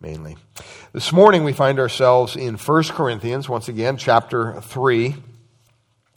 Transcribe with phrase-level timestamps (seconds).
[0.00, 0.36] mainly.
[0.92, 5.16] This morning we find ourselves in 1 Corinthians, once again, chapter 3,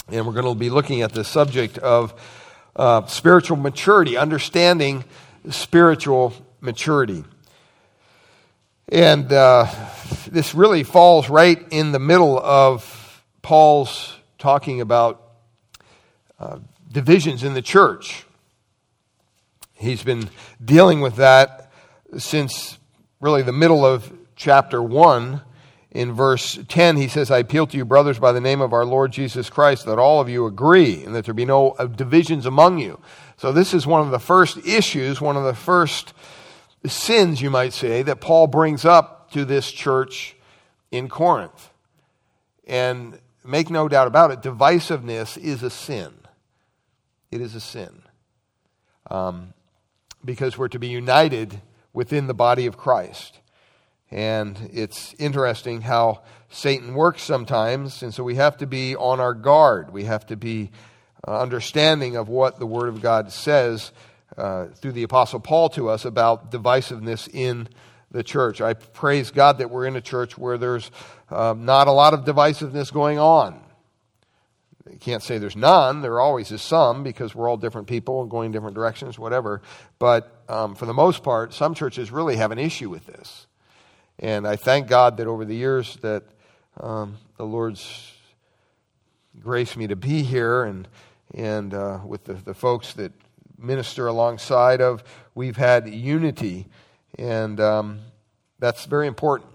[0.09, 2.13] and we're going to be looking at the subject of
[2.75, 5.03] uh, spiritual maturity, understanding
[5.49, 7.23] spiritual maturity.
[8.89, 9.67] And uh,
[10.29, 15.21] this really falls right in the middle of Paul's talking about
[16.39, 16.59] uh,
[16.91, 18.25] divisions in the church.
[19.73, 20.29] He's been
[20.63, 21.71] dealing with that
[22.17, 22.77] since
[23.21, 25.41] really the middle of chapter 1.
[25.91, 28.85] In verse 10, he says, I appeal to you, brothers, by the name of our
[28.85, 32.79] Lord Jesus Christ, that all of you agree and that there be no divisions among
[32.79, 32.99] you.
[33.35, 36.13] So, this is one of the first issues, one of the first
[36.85, 40.35] sins, you might say, that Paul brings up to this church
[40.91, 41.69] in Corinth.
[42.65, 46.13] And make no doubt about it, divisiveness is a sin.
[47.31, 48.01] It is a sin.
[49.09, 49.53] Um,
[50.23, 51.61] because we're to be united
[51.93, 53.39] within the body of Christ.
[54.09, 59.33] And it's interesting how Satan works sometimes, and so we have to be on our
[59.33, 59.93] guard.
[59.93, 60.71] We have to be
[61.25, 63.93] uh, understanding of what the Word of God says
[64.37, 67.69] uh, through the Apostle Paul to us about divisiveness in
[68.11, 68.59] the church.
[68.59, 70.91] I praise God that we're in a church where there's
[71.29, 73.61] um, not a lot of divisiveness going on.
[74.89, 76.01] You can't say there's none.
[76.01, 79.61] There always is some because we're all different people and going different directions, whatever.
[79.99, 83.47] But um, for the most part, some churches really have an issue with this.
[84.19, 86.23] And I thank God that over the years that
[86.79, 88.13] um, the Lord's
[89.39, 90.89] graced me to be here and,
[91.33, 93.13] and uh, with the, the folks that
[93.57, 96.67] minister alongside of, we've had unity.
[97.17, 97.99] And um,
[98.59, 99.50] that's very important.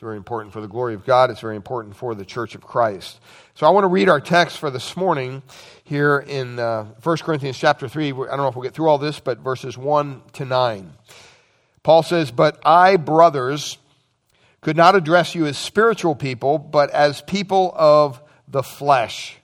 [0.00, 1.28] It's very important for the glory of God.
[1.30, 3.20] It's very important for the church of Christ.
[3.54, 5.42] So I want to read our text for this morning
[5.84, 8.06] here in uh, 1 Corinthians chapter 3.
[8.06, 10.92] I don't know if we'll get through all this, but verses 1 to 9.
[11.82, 13.76] Paul says, But I, brothers,
[14.62, 19.36] could not address you as spiritual people, but as people of the flesh,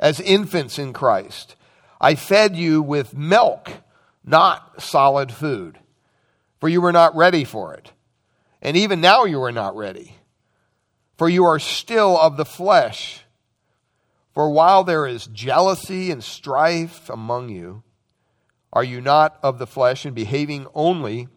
[0.00, 1.56] as infants in Christ.
[2.00, 3.70] I fed you with milk,
[4.24, 5.78] not solid food,
[6.58, 7.92] for you were not ready for it
[8.62, 10.16] and even now you are not ready.
[11.18, 13.24] For you are still of the flesh.
[14.32, 17.82] For while there is jealousy and strife among you,
[18.72, 21.28] are you not of the flesh and behaving only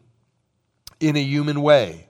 [1.01, 2.07] in a human way?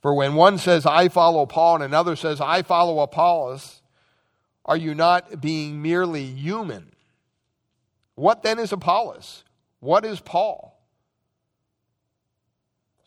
[0.00, 3.82] For when one says, I follow Paul, and another says, I follow Apollos,
[4.64, 6.92] are you not being merely human?
[8.14, 9.44] What then is Apollos?
[9.80, 10.69] What is Paul?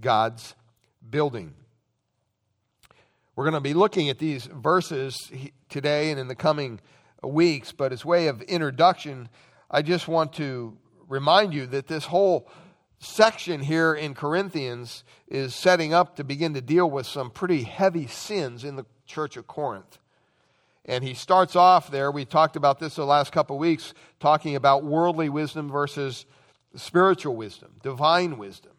[0.00, 0.54] God's
[1.08, 1.54] building.
[3.34, 5.30] We're going to be looking at these verses
[5.68, 6.80] today and in the coming
[7.22, 9.28] weeks, but as way of introduction,
[9.70, 10.76] I just want to
[11.08, 12.48] remind you that this whole
[12.98, 18.06] section here in Corinthians is setting up to begin to deal with some pretty heavy
[18.06, 19.98] sins in the church of Corinth.
[20.84, 24.56] And he starts off there, we talked about this the last couple of weeks, talking
[24.56, 26.26] about worldly wisdom versus
[26.74, 28.71] spiritual wisdom, divine wisdom.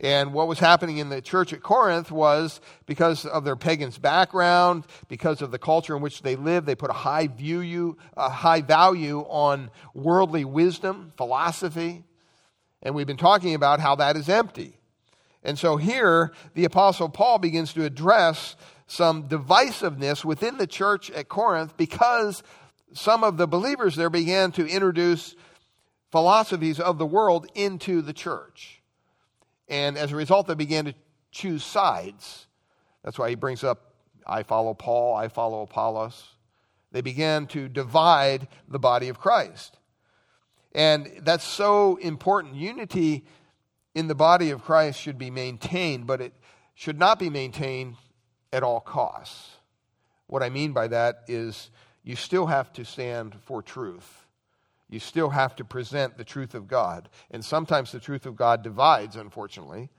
[0.00, 4.84] And what was happening in the church at Corinth was because of their pagan's background,
[5.08, 8.60] because of the culture in which they lived, they put a high view, a high
[8.60, 12.04] value on worldly wisdom, philosophy.
[12.80, 14.78] And we've been talking about how that is empty.
[15.42, 18.54] And so here, the Apostle Paul begins to address
[18.86, 22.42] some divisiveness within the church at Corinth because
[22.92, 25.34] some of the believers there began to introduce
[26.10, 28.77] philosophies of the world into the church.
[29.68, 30.94] And as a result, they began to
[31.30, 32.46] choose sides.
[33.04, 33.94] That's why he brings up,
[34.26, 36.28] I follow Paul, I follow Apollos.
[36.92, 39.78] They began to divide the body of Christ.
[40.72, 42.54] And that's so important.
[42.54, 43.24] Unity
[43.94, 46.32] in the body of Christ should be maintained, but it
[46.74, 47.96] should not be maintained
[48.52, 49.50] at all costs.
[50.26, 51.70] What I mean by that is
[52.04, 54.26] you still have to stand for truth
[54.88, 57.08] you still have to present the truth of God.
[57.30, 59.90] And sometimes the truth of God divides, unfortunately.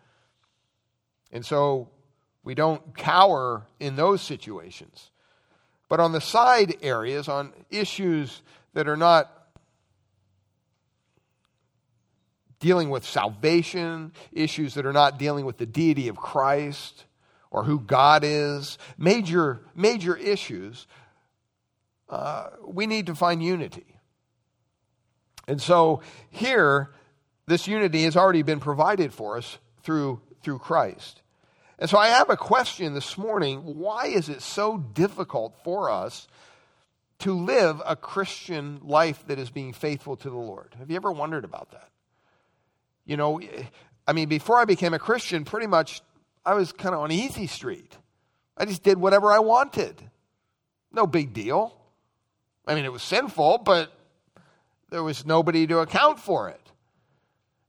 [1.32, 1.90] And so
[2.44, 5.12] we don't cower in those situations.
[5.90, 8.42] But on the side areas, on issues
[8.74, 9.32] that are not
[12.60, 17.06] dealing with salvation, issues that are not dealing with the deity of Christ
[17.52, 20.88] or who God is, major, major issues,
[22.10, 23.99] uh, we need to find unity.
[25.50, 26.92] And so here,
[27.48, 31.24] this unity has already been provided for us through, through Christ.
[31.80, 33.62] And so I have a question this morning.
[33.62, 36.28] Why is it so difficult for us
[37.20, 40.76] to live a Christian life that is being faithful to the Lord?
[40.78, 41.90] Have you ever wondered about that?
[43.08, 43.42] You know,
[44.08, 46.04] I mean, before I became a Christian, pretty much
[46.46, 47.98] I was kind of on easy street.
[48.56, 49.96] I just did whatever I wanted.
[50.92, 51.76] No big deal.
[52.68, 53.92] I mean, it was sinful, but
[54.90, 56.72] there was nobody to account for it.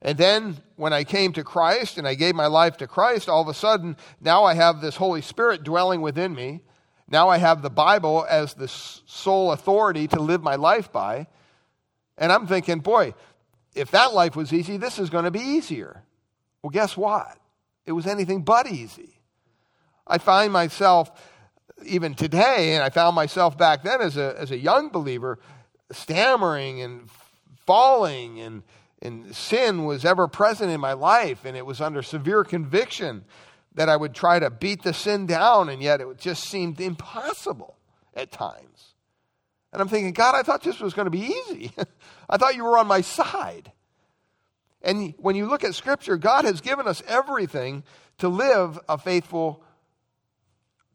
[0.01, 3.41] And then when I came to Christ and I gave my life to Christ, all
[3.41, 6.61] of a sudden, now I have this Holy Spirit dwelling within me.
[7.07, 11.27] Now I have the Bible as the sole authority to live my life by.
[12.17, 13.13] And I'm thinking, boy,
[13.75, 16.03] if that life was easy, this is going to be easier.
[16.63, 17.37] Well, guess what?
[17.85, 19.19] It was anything but easy.
[20.07, 21.11] I find myself,
[21.85, 25.39] even today, and I found myself back then as a, as a young believer,
[25.93, 27.09] stammering and
[27.65, 28.63] falling and
[29.01, 33.25] and sin was ever present in my life, and it was under severe conviction
[33.73, 37.77] that I would try to beat the sin down, and yet it just seemed impossible
[38.13, 38.93] at times.
[39.73, 41.71] And I'm thinking, God, I thought this was going to be easy.
[42.29, 43.71] I thought you were on my side.
[44.81, 47.83] And when you look at Scripture, God has given us everything
[48.17, 49.63] to live a faithful,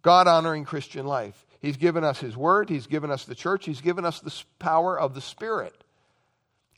[0.02, 1.45] God honoring Christian life.
[1.60, 4.98] He's given us His Word, He's given us the church, He's given us the power
[4.98, 5.74] of the Spirit.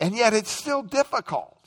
[0.00, 1.58] And yet it's still difficult.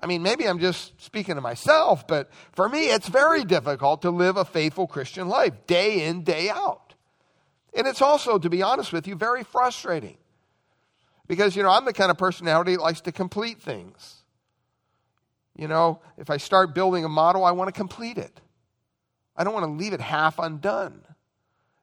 [0.00, 4.10] I mean, maybe I'm just speaking to myself, but for me, it's very difficult to
[4.10, 6.94] live a faithful Christian life day in, day out.
[7.74, 10.16] And it's also, to be honest with you, very frustrating.
[11.28, 14.22] Because, you know, I'm the kind of personality that likes to complete things.
[15.56, 18.40] You know, if I start building a model, I want to complete it.
[19.36, 21.02] I don't want to leave it half undone.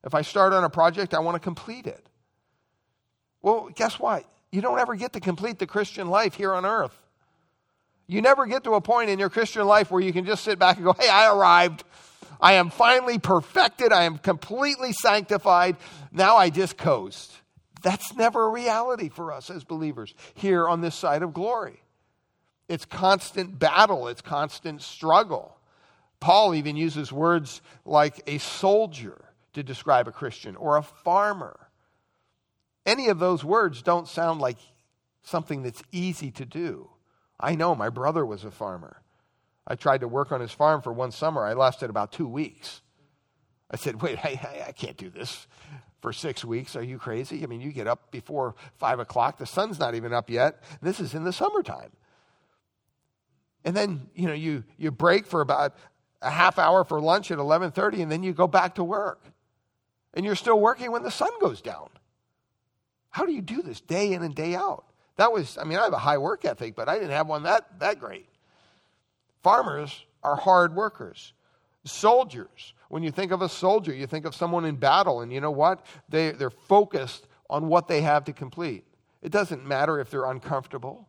[0.04, 2.06] If I start on a project, I want to complete it.
[3.42, 4.25] Well, guess what?
[4.51, 6.98] You don't ever get to complete the Christian life here on earth.
[8.07, 10.57] You never get to a point in your Christian life where you can just sit
[10.57, 11.84] back and go, hey, I arrived.
[12.42, 13.94] I am finally perfected.
[13.94, 15.75] I am completely sanctified.
[16.12, 17.31] Now I just coast.
[17.81, 21.81] That's never a reality for us as believers here on this side of glory.
[22.68, 25.57] It's constant battle, it's constant struggle.
[26.19, 31.69] Paul even uses words like a soldier to describe a Christian or a farmer
[32.90, 34.57] any of those words don't sound like
[35.22, 36.90] something that's easy to do.
[37.40, 39.04] I know my brother was a farmer.
[39.68, 41.46] I tried to work on his farm for one summer.
[41.46, 42.81] I lasted about two weeks.
[43.69, 45.46] I said, wait, I, I can't do this
[46.01, 46.75] for six weeks.
[46.75, 47.44] Are you crazy?
[47.44, 49.38] I mean, you get up before five o'clock.
[49.38, 50.63] The sun's not even up yet.
[50.81, 51.92] This is in the summertime.
[53.63, 55.75] And then, you know, you, you break for about
[56.24, 59.22] a half hour for lunch at 11.30 and then you go back to work.
[60.14, 61.90] And you're still working when the sun goes down.
[63.10, 64.86] How do you do this day in and day out?
[65.18, 67.44] That was, I mean, I have a high work ethic, but I didn't have one
[67.44, 68.28] that, that great.
[69.44, 71.34] Farmers are hard workers.
[71.86, 75.42] Soldiers, when you think of a soldier, you think of someone in battle, and you
[75.42, 75.86] know what?
[76.08, 78.86] They, they're focused on what they have to complete.
[79.22, 81.08] It doesn't matter if they're uncomfortable.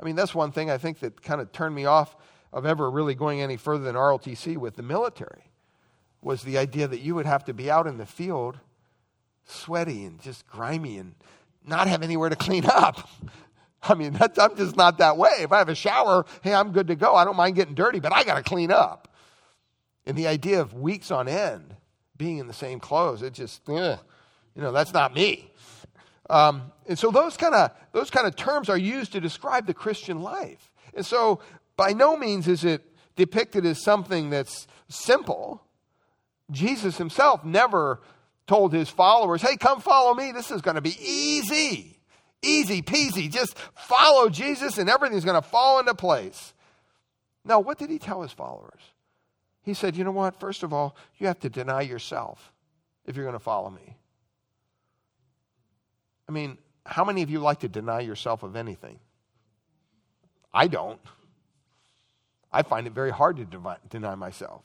[0.00, 2.16] I mean, that's one thing I think that kind of turned me off
[2.52, 5.51] of ever really going any further than ROTC with the military
[6.22, 8.58] was the idea that you would have to be out in the field
[9.44, 11.14] sweaty and just grimy and
[11.66, 13.08] not have anywhere to clean up.
[13.82, 15.32] I mean, I'm just not that way.
[15.40, 17.16] If I have a shower, hey, I'm good to go.
[17.16, 19.08] I don't mind getting dirty, but I got to clean up.
[20.06, 21.74] And the idea of weeks on end
[22.16, 23.98] being in the same clothes, it just, ugh,
[24.54, 25.50] you know, that's not me.
[26.30, 29.74] Um, and so those kind of those kind of terms are used to describe the
[29.74, 30.70] Christian life.
[30.94, 31.40] And so
[31.76, 32.82] by no means is it
[33.16, 35.62] depicted as something that's simple.
[36.52, 38.00] Jesus himself never
[38.46, 40.32] told his followers, hey, come follow me.
[40.32, 41.98] This is going to be easy.
[42.42, 43.30] Easy peasy.
[43.30, 46.52] Just follow Jesus and everything's going to fall into place.
[47.44, 48.80] Now, what did he tell his followers?
[49.62, 50.38] He said, you know what?
[50.40, 52.52] First of all, you have to deny yourself
[53.06, 53.96] if you're going to follow me.
[56.28, 58.98] I mean, how many of you like to deny yourself of anything?
[60.52, 61.00] I don't.
[62.52, 64.62] I find it very hard to deny myself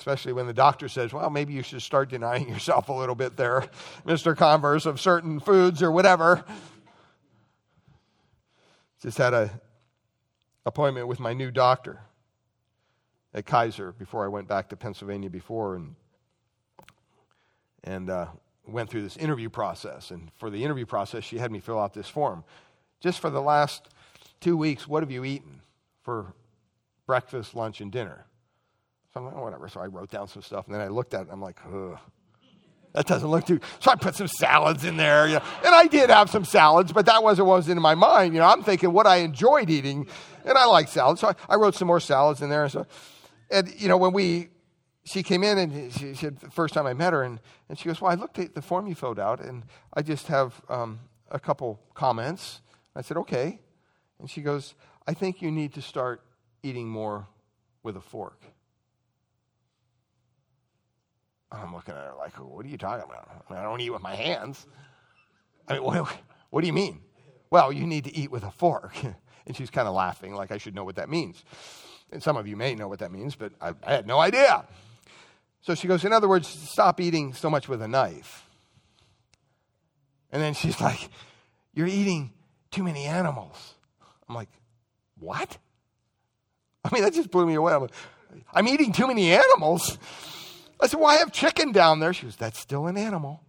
[0.00, 3.36] especially when the doctor says, well, maybe you should start denying yourself a little bit
[3.36, 3.66] there,
[4.06, 4.34] Mr.
[4.34, 6.42] Converse, of certain foods or whatever.
[9.02, 9.50] Just had a
[10.64, 12.00] appointment with my new doctor
[13.34, 15.94] at Kaiser before I went back to Pennsylvania before and
[17.84, 18.26] and uh,
[18.66, 20.10] went through this interview process.
[20.10, 22.42] And for the interview process, she had me fill out this form.
[23.00, 23.88] just for the last
[24.40, 25.60] two weeks, what have you eaten
[26.02, 26.34] for
[27.06, 28.26] breakfast, lunch, and dinner?
[29.12, 29.68] So I'm like, oh, whatever.
[29.68, 31.58] So I wrote down some stuff, and then I looked at it, and I'm like,
[31.66, 31.98] ugh.
[32.92, 33.60] That doesn't look too.
[33.78, 36.92] So I put some salads in there, you know, and I did have some salads,
[36.92, 38.34] but that wasn't what was in my mind.
[38.34, 40.08] You know, I'm thinking what I enjoyed eating,
[40.44, 42.64] and I like salads, so I, I wrote some more salads in there.
[42.64, 42.86] And so,
[43.48, 44.48] and you know, when we,
[45.04, 47.38] she came in and she, said the first time I met her, and,
[47.68, 49.64] and she goes, "Well, I looked at the form you filled out, and
[49.94, 50.98] I just have um,
[51.30, 52.60] a couple comments."
[52.96, 53.60] I said, "Okay,"
[54.18, 54.74] and she goes,
[55.06, 56.22] "I think you need to start
[56.64, 57.28] eating more
[57.84, 58.42] with a fork."
[61.52, 63.44] I'm looking at her like, what are you talking about?
[63.50, 64.66] I, don't eat with my hands.
[65.66, 66.12] I mean, what,
[66.50, 67.00] what do you mean?
[67.50, 68.94] Well, you need to eat with a fork.
[69.46, 71.44] and she's kind of laughing like I should know what that means.
[72.12, 74.64] And some of you may know what that means, but I, I had no idea.
[75.62, 78.46] So she goes, in other words, stop eating so much with a knife.
[80.32, 81.08] And then she's like,
[81.74, 82.32] you're eating
[82.70, 83.74] too many animals.
[84.28, 84.48] I'm like,
[85.18, 85.58] what?
[86.84, 87.74] I mean, that just blew me away.
[87.74, 87.92] I'm, like,
[88.52, 89.98] I'm eating too many animals.
[90.82, 92.12] I said, Well, I have chicken down there.
[92.12, 93.42] She goes, That's still an animal.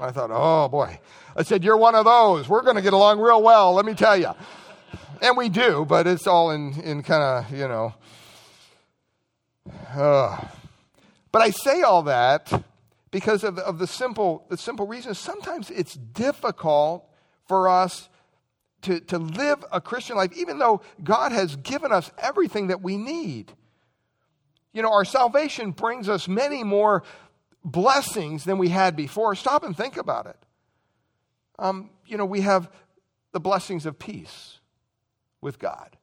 [0.00, 0.98] I thought, Oh boy.
[1.36, 2.48] I said, You're one of those.
[2.48, 4.32] We're going to get along real well, let me tell you.
[5.20, 7.94] And we do, but it's all in, in kind of, you know.
[9.94, 10.38] Uh.
[11.30, 12.52] But I say all that
[13.10, 17.08] because of, of the, simple, the simple reason sometimes it's difficult
[17.46, 18.08] for us
[18.82, 22.96] to, to live a Christian life, even though God has given us everything that we
[22.96, 23.52] need.
[24.72, 27.02] You know, our salvation brings us many more
[27.64, 29.34] blessings than we had before.
[29.34, 30.36] Stop and think about it.
[31.58, 32.70] Um, you know, we have
[33.32, 34.58] the blessings of peace
[35.40, 35.96] with God.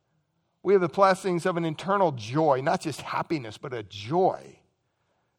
[0.62, 4.60] We have the blessings of an internal joy, not just happiness, but a joy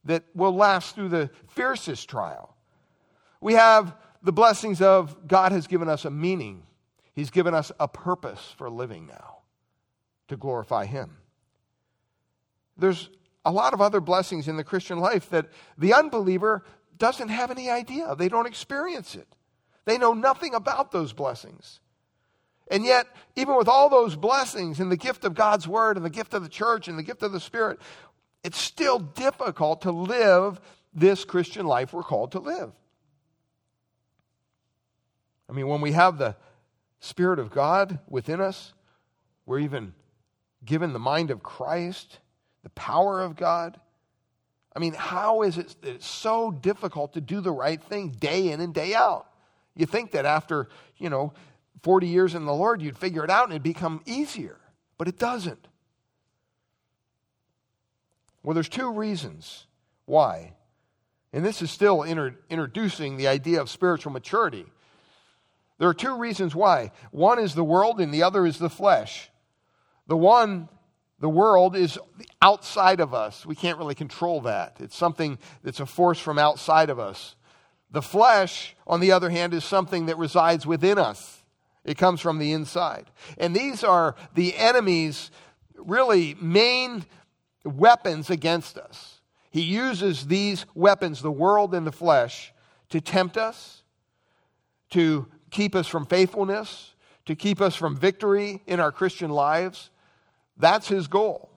[0.04, 2.56] that will last through the fiercest trial.
[3.40, 6.64] We have the blessings of God has given us a meaning,
[7.12, 9.38] He's given us a purpose for living now
[10.28, 11.18] to glorify Him.
[12.76, 13.10] There's
[13.44, 15.46] a lot of other blessings in the Christian life that
[15.78, 16.64] the unbeliever
[16.98, 18.14] doesn't have any idea.
[18.14, 19.26] They don't experience it.
[19.86, 21.80] They know nothing about those blessings.
[22.70, 26.10] And yet, even with all those blessings and the gift of God's word and the
[26.10, 27.80] gift of the church and the gift of the Spirit,
[28.44, 30.60] it's still difficult to live
[30.94, 32.72] this Christian life we're called to live.
[35.48, 36.36] I mean, when we have the
[37.00, 38.72] Spirit of God within us,
[39.46, 39.94] we're even
[40.64, 42.18] given the mind of Christ
[42.62, 43.78] the power of God.
[44.74, 48.50] I mean, how is it that it's so difficult to do the right thing day
[48.50, 49.26] in and day out?
[49.74, 51.32] You think that after, you know,
[51.82, 54.58] 40 years in the Lord, you'd figure it out and it'd become easier,
[54.98, 55.66] but it doesn't.
[58.42, 59.66] Well, there's two reasons
[60.06, 60.54] why.
[61.32, 64.66] And this is still inter- introducing the idea of spiritual maturity.
[65.78, 66.92] There are two reasons why.
[67.10, 69.30] One is the world, and the other is the flesh.
[70.06, 70.68] The one
[71.20, 71.98] the world is
[72.40, 73.44] outside of us.
[73.44, 74.78] We can't really control that.
[74.80, 77.36] It's something that's a force from outside of us.
[77.90, 81.42] The flesh, on the other hand, is something that resides within us.
[81.84, 83.10] It comes from the inside.
[83.36, 85.30] And these are the enemy's
[85.76, 87.04] really main
[87.64, 89.20] weapons against us.
[89.50, 92.52] He uses these weapons, the world and the flesh,
[92.90, 93.82] to tempt us,
[94.90, 96.94] to keep us from faithfulness,
[97.26, 99.90] to keep us from victory in our Christian lives
[100.60, 101.50] that's his goal.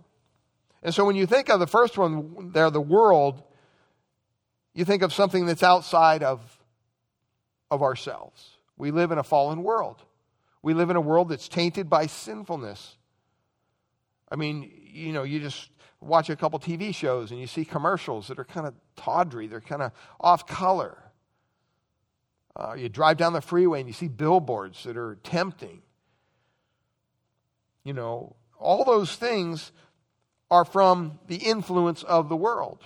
[0.82, 3.42] And so when you think of the first one there, the world,
[4.74, 6.42] you think of something that's outside of,
[7.72, 8.58] of ourselves.
[8.78, 10.02] We live in a fallen world.
[10.62, 12.98] We live in a world that's tainted by sinfulness.
[14.32, 15.70] I mean, you know, you just
[16.02, 19.62] watch a couple TV shows and you see commercials that are kind of tawdry, they're
[19.62, 20.98] kind of off color.
[22.56, 25.82] Uh, you drive down the freeway and you see billboards that are tempting.
[27.84, 29.72] You know, all those things
[30.50, 32.80] are from the influence of the world.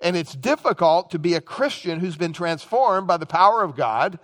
[0.00, 4.18] And it's difficult to be a Christian who's been transformed by the power of God.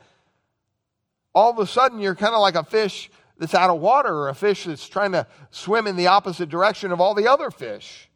[1.35, 4.28] All of a sudden, you're kind of like a fish that's out of water or
[4.28, 8.09] a fish that's trying to swim in the opposite direction of all the other fish.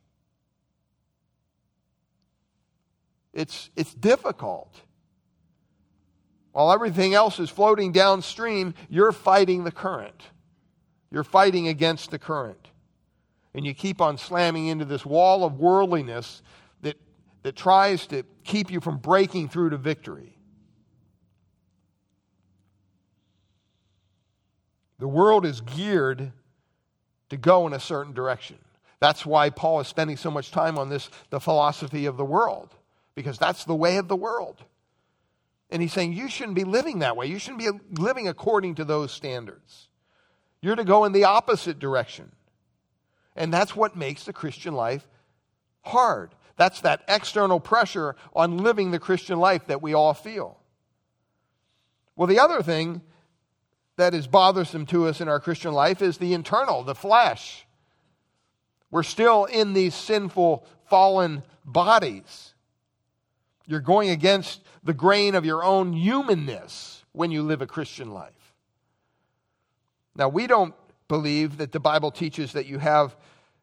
[3.33, 4.75] It's, it's difficult.
[6.53, 10.23] While everything else is floating downstream, you're fighting the current.
[11.13, 12.69] You're fighting against the current.
[13.55, 16.43] And you keep on slamming into this wall of worldliness
[16.81, 16.97] that,
[17.43, 20.39] that tries to keep you from breaking through to victory.
[24.99, 26.33] The world is geared
[27.29, 28.57] to go in a certain direction.
[28.99, 32.71] That's why Paul is spending so much time on this, the philosophy of the world,
[33.15, 34.65] because that's the way of the world.
[35.71, 37.27] And he's saying you shouldn't be living that way.
[37.27, 39.89] You shouldn't be living according to those standards.
[40.63, 42.33] You're to go in the opposite direction.
[43.37, 45.07] And that's what makes the Christian life
[45.83, 46.31] hard.
[46.57, 50.59] That's that external pressure on living the Christian life that we all feel.
[52.15, 53.03] Well, the other thing
[53.97, 57.67] that is bothersome to us in our Christian life is the internal, the flesh.
[58.91, 62.55] We're still in these sinful, fallen bodies.
[63.67, 68.42] You're going against the grain of your own humanness when you live a Christian life.
[70.15, 70.75] Now, we don't
[71.09, 73.17] believe that the Bible teaches that you have,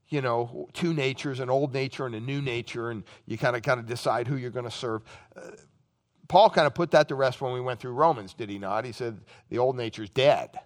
[0.09, 3.61] you know, two natures, an old nature and a new nature, and you kind of
[3.61, 5.03] kind of decide who you're going to serve.
[5.35, 5.41] Uh,
[6.27, 8.85] Paul kind of put that to rest when we went through Romans, did he not?
[8.85, 10.59] He said the old nature's dead.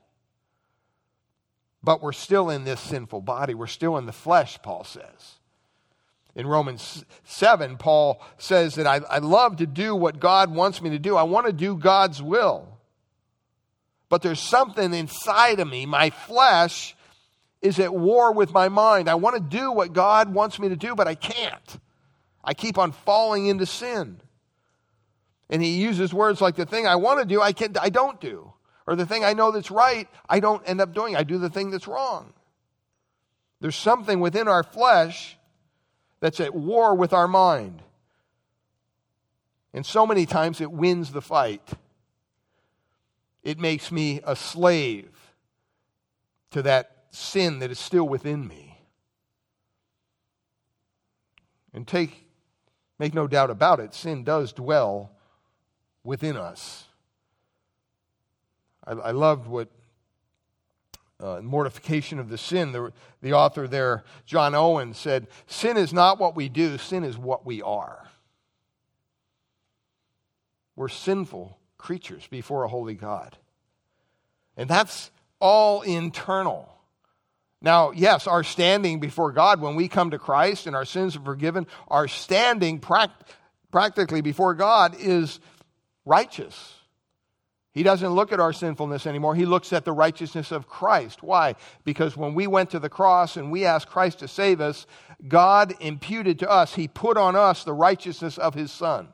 [1.82, 3.54] But we're still in this sinful body.
[3.54, 5.40] We're still in the flesh, Paul says.
[6.36, 10.90] In Romans 7, Paul says that I, I love to do what God wants me
[10.92, 11.16] to do.
[11.16, 12.73] I want to do God's will.
[14.14, 16.96] But there's something inside of me, my flesh
[17.64, 19.10] is at war with my mind.
[19.10, 21.80] I want to do what God wants me to do, but I can't.
[22.44, 24.22] I keep on falling into sin.
[25.50, 28.22] And he uses words like the thing I want to do, I, can't, I don't
[28.22, 28.54] do.
[28.86, 31.16] Or the thing I know that's right, I don't end up doing.
[31.16, 32.34] I do the thing that's wrong.
[33.62, 35.40] There's something within our flesh
[36.20, 37.82] that's at war with our mind.
[39.74, 41.68] And so many times it wins the fight.
[43.44, 45.10] It makes me a slave
[46.52, 48.80] to that sin that is still within me.
[51.74, 52.30] And take,
[53.00, 55.12] make no doubt about it, sin does dwell
[56.04, 56.86] within us.
[58.86, 59.70] I, I loved what
[61.20, 66.20] uh, mortification of the sin, the, the author there, John Owen, said, Sin is not
[66.20, 68.08] what we do, sin is what we are.
[70.76, 73.38] We're sinful creatures before a holy God.
[74.56, 76.70] And that's all internal.
[77.62, 81.22] Now, yes, our standing before God when we come to Christ and our sins are
[81.22, 83.28] forgiven, our standing pract-
[83.70, 85.40] practically before God is
[86.06, 86.74] righteous.
[87.74, 89.36] He doesn't look at our sinfulness anymore.
[89.36, 91.22] He looks at the righteousness of Christ.
[91.22, 91.56] Why?
[91.84, 94.86] Because when we went to the cross and we asked Christ to save us,
[95.28, 99.10] God imputed to us, He put on us the righteousness of His Son.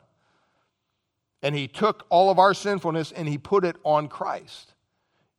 [1.41, 4.73] And He took all of our sinfulness and He put it on Christ,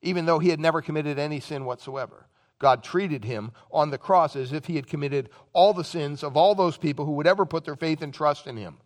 [0.03, 2.27] even though He had never committed any sin whatsoever.
[2.61, 6.37] God treated him on the cross as if he had committed all the sins of
[6.37, 8.77] all those people who would ever put their faith and trust in him.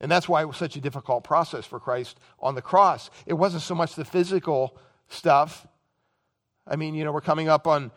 [0.00, 3.10] And that's why it was such a difficult process for Christ on the cross.
[3.24, 4.76] It wasn't so much the physical
[5.08, 5.64] stuff.
[6.66, 7.92] I mean, you know, we're coming up on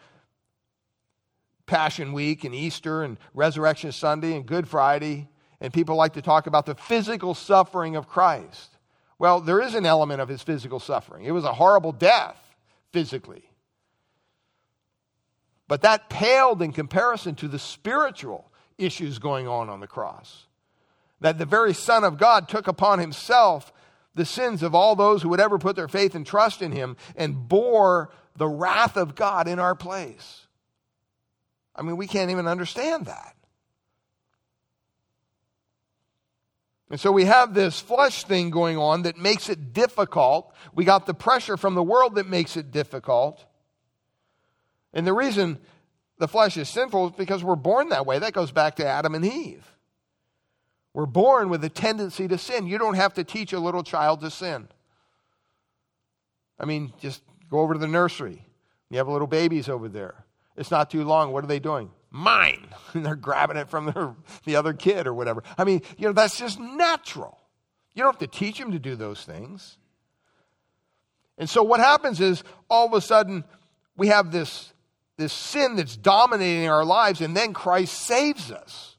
[1.66, 5.28] Passion Week and Easter and Resurrection Sunday and Good Friday,
[5.66, 8.70] and people like to talk about the physical suffering of Christ.
[9.18, 11.26] Well, there is an element of his physical suffering.
[11.26, 12.38] It was a horrible death
[12.94, 13.50] physically.
[15.68, 20.46] But that paled in comparison to the spiritual issues going on on the cross
[21.22, 23.74] that the very Son of God took upon himself
[24.14, 26.96] the sins of all those who would ever put their faith and trust in him
[27.16, 30.46] and bore the wrath of God in our place.
[31.76, 33.36] I mean, we can't even understand that.
[36.90, 40.54] And so we have this flesh thing going on that makes it difficult.
[40.74, 43.44] We got the pressure from the world that makes it difficult.
[44.94, 45.58] And the reason
[46.20, 48.20] the flesh is sinful is because we're born that way.
[48.20, 49.66] That goes back to Adam and Eve.
[50.94, 52.68] We're born with a tendency to sin.
[52.68, 54.70] You don't have to teach a little child to sin.
[56.58, 58.46] I mean, just go over to the nursery.
[58.90, 60.24] You have little babies over there.
[60.56, 61.34] It's not too long.
[61.34, 61.92] What are they doing?
[62.16, 62.68] Mine.
[62.94, 65.44] And they're grabbing it from their, the other kid or whatever.
[65.58, 67.38] I mean, you know, that's just natural.
[67.94, 69.78] You don't have to teach them to do those things.
[71.38, 73.44] And so what happens is all of a sudden
[73.98, 74.72] we have this,
[75.18, 78.96] this sin that's dominating our lives, and then Christ saves us.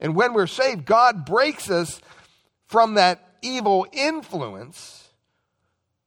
[0.00, 2.00] And when we're saved, God breaks us
[2.66, 5.05] from that evil influence.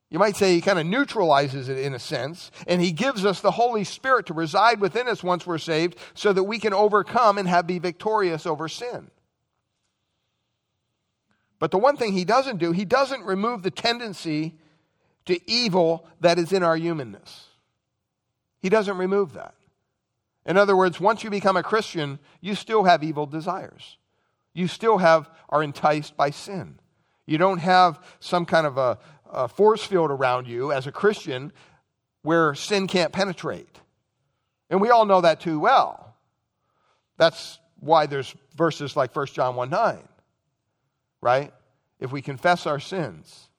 [0.09, 3.41] You might say he kind of neutralizes it in a sense, and he gives us
[3.41, 7.37] the Holy Spirit to reside within us once we're saved so that we can overcome
[7.37, 9.11] and have be victorious over sin.
[11.59, 14.55] But the one thing he doesn't do, he doesn't remove the tendency
[15.25, 17.45] to evil that is in our humanness.
[18.61, 19.53] He doesn't remove that.
[20.45, 23.97] In other words, once you become a Christian, you still have evil desires.
[24.53, 26.79] You still have are enticed by sin.
[27.27, 28.97] You don't have some kind of a,
[29.29, 31.51] a force field around you as a Christian
[32.21, 33.79] where sin can't penetrate.
[34.69, 36.15] And we all know that too well.
[37.17, 39.99] That's why there's verses like 1 John 1 9,
[41.21, 41.53] right?
[41.99, 43.49] if we confess our sins.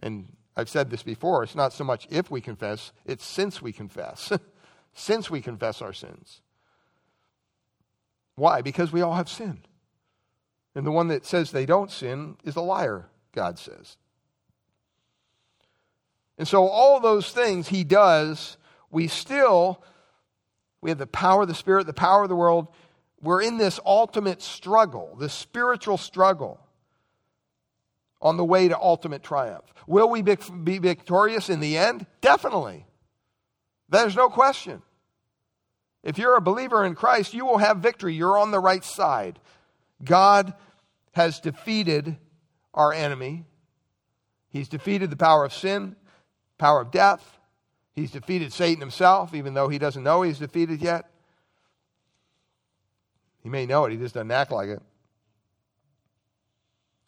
[0.00, 3.72] And I've said this before, it's not so much if we confess, it's since we
[3.72, 4.32] confess.
[4.94, 6.40] since we confess our sins.
[8.34, 8.62] Why?
[8.62, 9.68] Because we all have sinned.
[10.74, 13.96] And the one that says they don't sin is a liar, God says.
[16.38, 18.58] And so, all those things he does,
[18.90, 19.82] we still,
[20.80, 22.68] we have the power of the Spirit, the power of the world.
[23.22, 26.60] We're in this ultimate struggle, this spiritual struggle
[28.20, 29.64] on the way to ultimate triumph.
[29.86, 32.06] Will we be victorious in the end?
[32.20, 32.86] Definitely.
[33.88, 34.82] There's no question.
[36.02, 38.14] If you're a believer in Christ, you will have victory.
[38.14, 39.38] You're on the right side.
[40.04, 40.54] God
[41.12, 42.16] has defeated
[42.74, 43.44] our enemy.
[44.50, 45.96] He's defeated the power of sin,
[46.58, 47.38] power of death.
[47.94, 51.10] He's defeated Satan himself, even though he doesn't know he's defeated yet.
[53.42, 54.82] He may know it, he just doesn't act like it.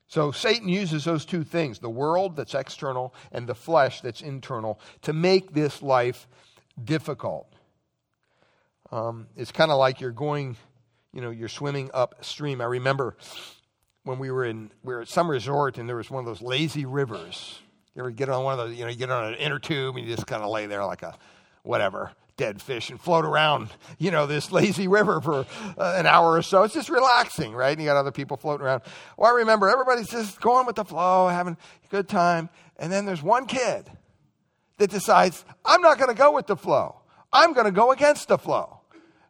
[0.09, 4.81] So Satan uses those two things the world that's external and the flesh that's internal
[5.03, 6.27] to make this life
[6.83, 7.53] difficult.
[8.91, 10.57] Um, it's kind of like you're going,
[11.13, 12.63] you know, you're swimming upstream.
[12.63, 13.17] I remember
[14.05, 16.41] when we were in, we were at some resort and there was one of those
[16.41, 17.61] lazy rivers.
[17.99, 19.97] You ever get on one of those, you know, you get on an inner tube
[19.97, 21.17] and you just kind of lay there like a
[21.65, 25.45] whatever, dead fish and float around, you know, this lazy river for
[25.77, 26.63] uh, an hour or so.
[26.63, 27.73] It's just relaxing, right?
[27.73, 28.83] And you got other people floating around.
[29.17, 32.51] Well, I remember everybody's just going with the flow, having a good time.
[32.77, 33.91] And then there's one kid
[34.77, 37.01] that decides, I'm not going to go with the flow.
[37.33, 38.79] I'm going to go against the flow.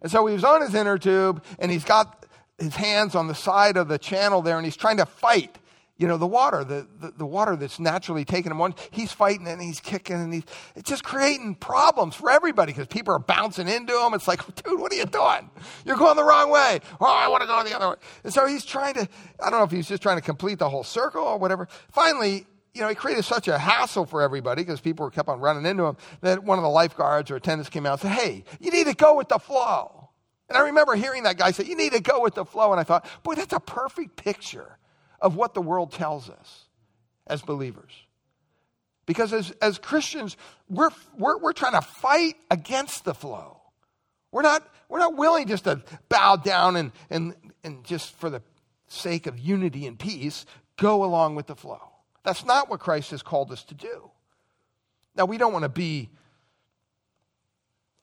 [0.02, 2.26] And so he was on his inner tube and he's got
[2.58, 5.56] his hands on the side of the channel there and he's trying to fight
[5.98, 9.48] you know, the water, the, the, the, water that's naturally taking him on, he's fighting
[9.48, 10.44] and he's kicking and he's
[10.76, 14.14] it's just creating problems for everybody because people are bouncing into him.
[14.14, 15.50] It's like, dude, what are you doing?
[15.84, 16.78] You're going the wrong way.
[17.00, 17.96] Oh, I want to go the other way.
[18.22, 19.08] And so he's trying to,
[19.44, 21.66] I don't know if he's just trying to complete the whole circle or whatever.
[21.90, 25.40] Finally, you know, he created such a hassle for everybody because people were kept on
[25.40, 28.44] running into him that one of the lifeguards or attendants came out and said, Hey,
[28.60, 30.10] you need to go with the flow.
[30.48, 32.70] And I remember hearing that guy say, You need to go with the flow.
[32.70, 34.78] And I thought, boy, that's a perfect picture
[35.20, 36.64] of what the world tells us
[37.26, 37.92] as believers.
[39.06, 40.36] Because as, as Christians,
[40.68, 43.60] we're, we're, we're trying to fight against the flow.
[44.32, 48.42] We're not, we're not willing just to bow down and, and, and just for the
[48.86, 50.44] sake of unity and peace,
[50.76, 51.80] go along with the flow.
[52.22, 54.10] That's not what Christ has called us to do.
[55.16, 56.10] Now, we don't want to be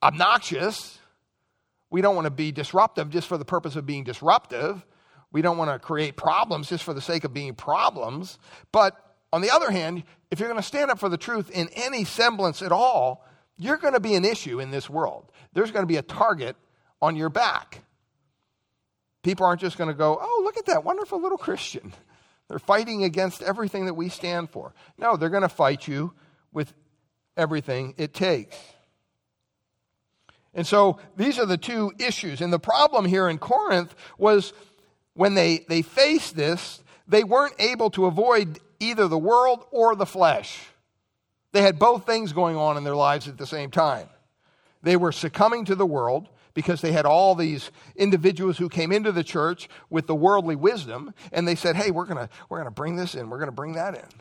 [0.02, 0.98] obnoxious.
[1.90, 4.84] We don't want to be disruptive just for the purpose of being disruptive.
[5.32, 8.38] We don't want to create problems just for the sake of being problems.
[8.72, 8.96] But
[9.32, 12.04] on the other hand, if you're going to stand up for the truth in any
[12.04, 13.24] semblance at all,
[13.58, 15.30] you're going to be an issue in this world.
[15.52, 16.56] There's going to be a target
[17.00, 17.82] on your back.
[19.22, 21.92] People aren't just going to go, oh, look at that wonderful little Christian.
[22.48, 24.72] They're fighting against everything that we stand for.
[24.98, 26.12] No, they're going to fight you
[26.52, 26.72] with
[27.36, 28.56] everything it takes.
[30.54, 32.40] And so these are the two issues.
[32.40, 34.52] And the problem here in Corinth was
[35.16, 40.06] when they, they faced this, they weren't able to avoid either the world or the
[40.06, 40.60] flesh.
[41.52, 44.08] They had both things going on in their lives at the same time.
[44.82, 49.12] They were succumbing to the world because they had all these individuals who came into
[49.12, 52.70] the church with the worldly wisdom, and they said, Hey, we're going we're going to
[52.70, 54.20] bring this in, we're going to bring that in.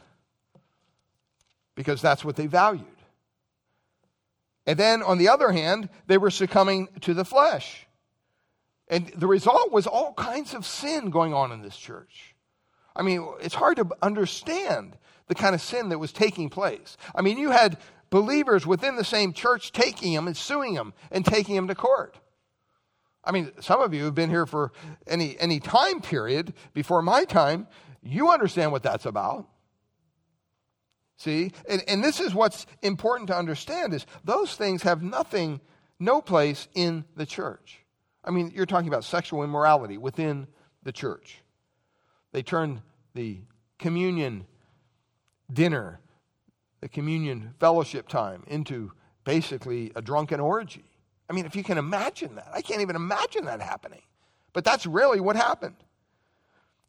[1.75, 2.86] Because that's what they valued.
[4.65, 7.84] And then on the other hand, they were succumbing to the flesh.
[8.87, 12.35] And the result was all kinds of sin going on in this church.
[12.95, 16.97] I mean, it's hard to understand the kind of sin that was taking place.
[17.13, 17.77] I mean, you had
[18.09, 22.17] believers within the same church taking him and suing him and taking him to court.
[23.23, 24.71] I mean, some of you have been here for
[25.07, 27.67] any, any time period before my time.
[28.03, 29.47] You understand what that's about.
[31.17, 31.51] See?
[31.67, 35.59] And, and this is what's important to understand is those things have nothing,
[35.99, 37.84] no place in the church.
[38.25, 40.47] I mean, you're talking about sexual immorality within
[40.83, 41.41] the church.
[42.31, 42.81] They turned
[43.13, 43.41] the
[43.79, 44.45] communion
[45.51, 45.99] dinner,
[46.81, 48.91] the communion fellowship time, into
[49.23, 50.85] basically a drunken orgy.
[51.29, 54.01] I mean, if you can imagine that, I can't even imagine that happening.
[54.53, 55.75] But that's really what happened.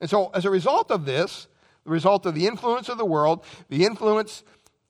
[0.01, 1.49] And so, as a result of this,
[1.85, 4.43] the result of the influence of the world, the influence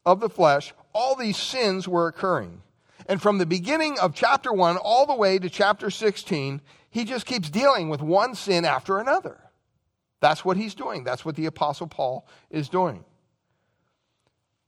[0.04, 2.62] of the flesh, all these sins were occurring.
[3.06, 7.24] And from the beginning of chapter 1 all the way to chapter 16, he just
[7.26, 9.38] keeps dealing with one sin after another.
[10.20, 11.04] That's what he's doing.
[11.04, 13.04] That's what the Apostle Paul is doing.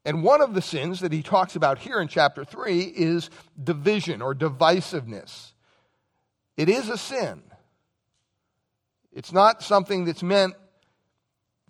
[0.04, 3.28] And one of the sins that he talks about here in chapter 3 is
[3.62, 5.52] division or divisiveness.
[6.56, 7.42] It is a sin.
[9.12, 10.54] It's not something that's meant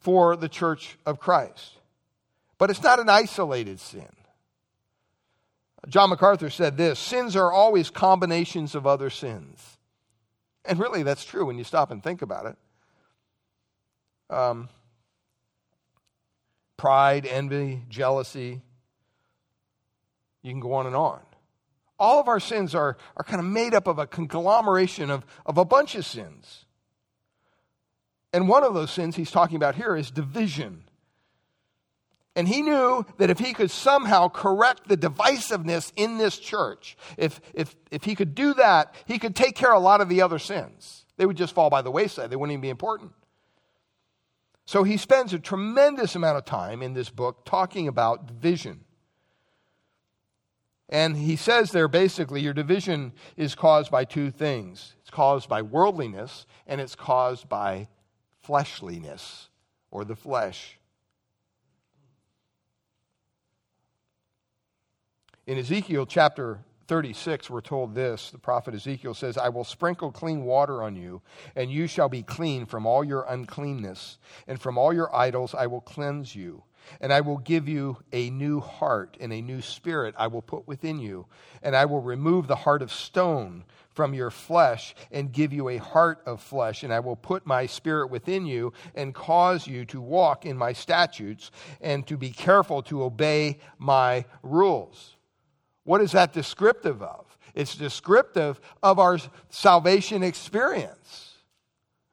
[0.00, 1.72] for the church of Christ.
[2.59, 4.09] But it's not an isolated sin.
[5.88, 9.79] John MacArthur said this sins are always combinations of other sins.
[10.64, 12.57] And really, that's true when you stop and think about it.
[14.35, 14.68] Um,
[16.77, 18.61] pride, envy, jealousy.
[20.42, 21.20] You can go on and on.
[21.98, 25.59] All of our sins are, are kind of made up of a conglomeration of, of
[25.59, 26.66] a bunch of sins.
[28.33, 30.85] And one of those sins he's talking about here is division.
[32.37, 37.41] And he knew that if he could somehow correct the divisiveness in this church, if,
[37.53, 40.23] if, if he could do that, he could take care of a lot of the
[40.23, 41.05] other sins.
[41.17, 43.12] They would just fall by the wayside, they wouldn't even be important.
[44.67, 48.85] So he spends a tremendous amount of time in this book talking about division.
[50.88, 55.62] And he says there basically your division is caused by two things it's caused by
[55.62, 57.88] worldliness, and it's caused by
[58.43, 59.49] fleshliness
[59.91, 60.78] or the flesh.
[65.49, 66.59] In Ezekiel chapter
[66.89, 68.31] 36, we're told this.
[68.31, 71.23] The prophet Ezekiel says, I will sprinkle clean water on you,
[71.57, 75.67] and you shall be clean from all your uncleanness, and from all your idols I
[75.67, 76.65] will cleanse you.
[77.01, 80.69] And I will give you a new heart, and a new spirit I will put
[80.69, 81.25] within you.
[81.63, 85.79] And I will remove the heart of stone from your flesh, and give you a
[85.79, 86.83] heart of flesh.
[86.83, 90.75] And I will put my spirit within you, and cause you to walk in my
[90.75, 95.15] statutes, and to be careful to obey my rules.
[95.88, 97.24] What is that descriptive of?
[97.55, 101.33] It's descriptive of our salvation experience.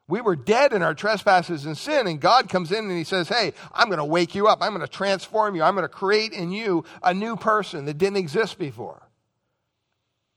[0.08, 3.28] We were dead in our trespasses and sin, and God comes in and He says,
[3.28, 4.60] Hey, I'm going to wake you up.
[4.62, 5.62] I'm going to transform you.
[5.62, 9.02] I'm going to create in you a new person that didn't exist before.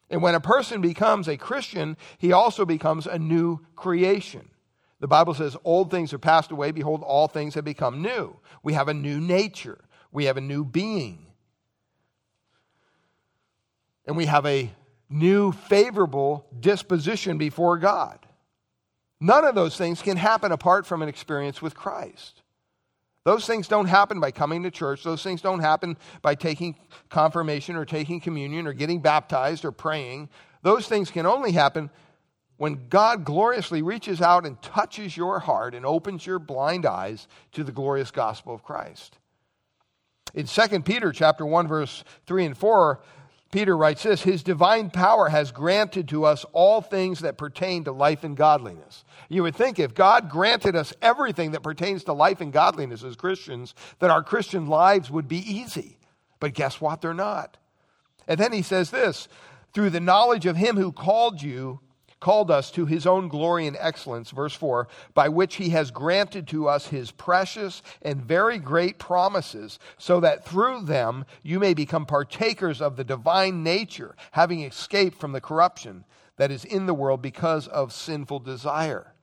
[0.10, 4.50] And when a person becomes a Christian, he also becomes a new creation.
[5.00, 6.72] The Bible says, Old things are passed away.
[6.72, 8.36] Behold, all things have become new.
[8.64, 9.80] We have a new nature,
[10.12, 11.29] we have a new being
[14.10, 14.72] and we have a
[15.08, 18.18] new favorable disposition before God.
[19.22, 22.42] None of those things can happen apart from an experience with Christ.
[23.24, 25.04] Those things don't happen by coming to church.
[25.04, 26.76] Those things don't happen by taking
[27.10, 30.30] confirmation or taking communion or getting baptized or praying.
[30.64, 31.92] Those things can only happen
[32.58, 37.64] when God gloriously reaches out and touches your heart and opens your blind eyes to
[37.64, 39.20] the glorious gospel of Christ.
[40.34, 43.00] In 2 Peter chapter 1 verse 3 and 4,
[43.52, 47.92] Peter writes this His divine power has granted to us all things that pertain to
[47.92, 49.04] life and godliness.
[49.28, 53.16] You would think if God granted us everything that pertains to life and godliness as
[53.16, 55.98] Christians, that our Christian lives would be easy.
[56.40, 57.02] But guess what?
[57.02, 57.58] They're not.
[58.28, 59.28] And then he says this
[59.74, 61.80] through the knowledge of him who called you
[62.20, 66.48] called us to his own glory and excellence, verse 4, by which he has granted
[66.48, 72.06] to us his precious and very great promises, so that through them you may become
[72.06, 76.04] partakers of the divine nature, having escaped from the corruption
[76.38, 79.14] that is in the world because of sinful desire.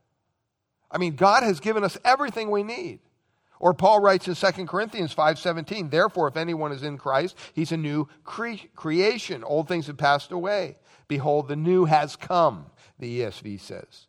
[0.90, 3.00] I mean, God has given us everything we need.
[3.59, 7.76] Or Paul writes in 2 Corinthians 5:17, "Therefore if anyone is in Christ, he's a
[7.76, 9.42] new cre- creation.
[9.42, 10.76] Old things have passed away;
[11.09, 12.66] behold, the new has come."
[12.98, 14.06] The ESV says.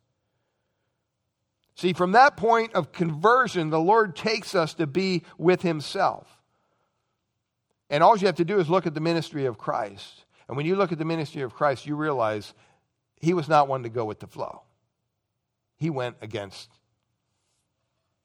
[1.76, 6.28] See, from that point of conversion, the Lord takes us to be with Himself.
[7.89, 10.26] And all you have to do is look at the ministry of Christ.
[10.47, 12.54] And when you look at the ministry of Christ, you realize
[13.21, 14.63] He was not one to go with the flow.
[15.78, 16.71] He went against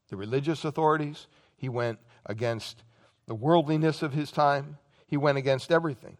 [0.08, 2.82] the religious authorities, He went against
[3.26, 6.16] the worldliness of His time, He went against everything.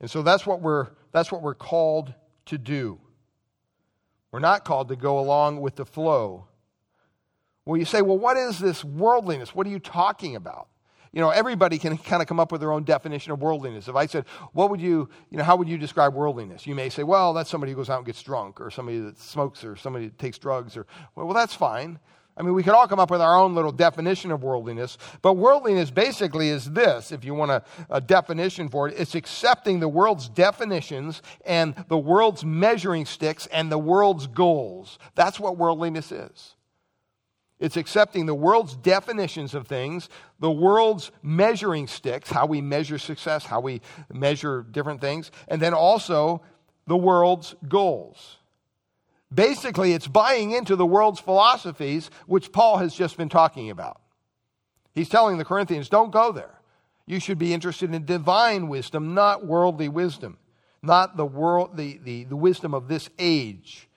[0.00, 2.14] And so that's what we're, that's what we're called
[2.46, 3.00] to do.
[4.30, 6.46] We're not called to go along with the flow.
[7.64, 9.54] Well, you say, well, what is this worldliness?
[9.54, 10.68] What are you talking about?
[11.12, 13.88] You know, everybody can kind of come up with their own definition of worldliness.
[13.88, 16.66] If I said, what would you, you know, how would you describe worldliness?
[16.66, 19.18] You may say, well, that's somebody who goes out and gets drunk, or somebody that
[19.18, 21.98] smokes, or somebody that takes drugs, or, well, well that's fine.
[22.36, 25.34] I mean, we could all come up with our own little definition of worldliness, but
[25.34, 29.88] worldliness basically is this, if you want a, a, definition for it, it's accepting the
[29.88, 34.98] world's definitions and the world's measuring sticks and the world's goals.
[35.14, 36.56] That's what worldliness is.
[37.58, 43.46] It's accepting the world's definitions of things, the world's measuring sticks, how we measure success,
[43.46, 43.80] how we
[44.12, 46.42] measure different things, and then also
[46.86, 48.36] the world's goals.
[49.32, 54.00] Basically, it's buying into the world's philosophies, which Paul has just been talking about.
[54.94, 56.60] He's telling the Corinthians, don't go there.
[57.06, 60.38] You should be interested in divine wisdom, not worldly wisdom,
[60.82, 63.88] not the, world, the, the, the wisdom of this age,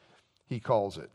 [0.48, 1.10] he calls it.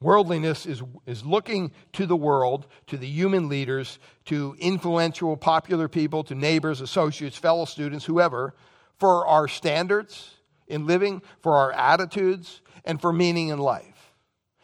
[0.00, 6.22] Worldliness is, is looking to the world, to the human leaders, to influential, popular people,
[6.24, 8.54] to neighbors, associates, fellow students, whoever,
[8.98, 10.37] for our standards
[10.68, 14.12] in living, for our attitudes, and for meaning in life.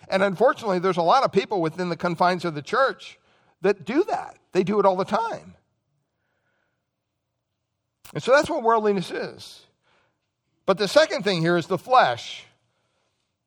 [0.09, 3.19] And unfortunately, there's a lot of people within the confines of the church
[3.63, 4.39] that do that.
[4.53, 5.55] They do it all the time.
[8.13, 9.63] And so that's what worldliness is.
[10.67, 12.45] But the second thing here is the flesh.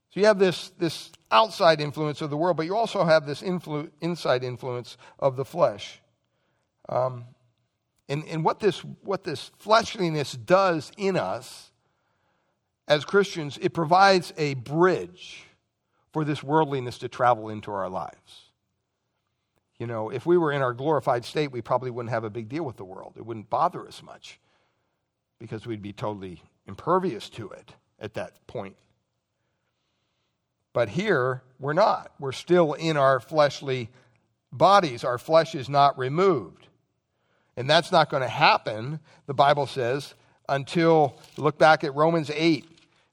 [0.09, 3.41] So you have this, this outside influence of the world, but you also have this
[3.41, 5.99] influ- inside influence of the flesh.
[6.89, 7.25] Um,
[8.09, 11.66] and, and what this, what this fleshliness does in us
[12.87, 15.43] as Christians, it provides a bridge
[16.13, 18.51] for this worldliness to travel into our lives.
[19.77, 22.49] You know, if we were in our glorified state, we probably wouldn't have a big
[22.49, 23.13] deal with the world.
[23.17, 24.39] It wouldn't bother us much
[25.39, 28.75] because we'd be totally impervious to it at that point.
[30.73, 32.11] But here, we're not.
[32.19, 33.89] We're still in our fleshly
[34.51, 35.03] bodies.
[35.03, 36.67] Our flesh is not removed.
[37.55, 40.13] And that's not going to happen, the Bible says,
[40.47, 42.65] until, look back at Romans 8.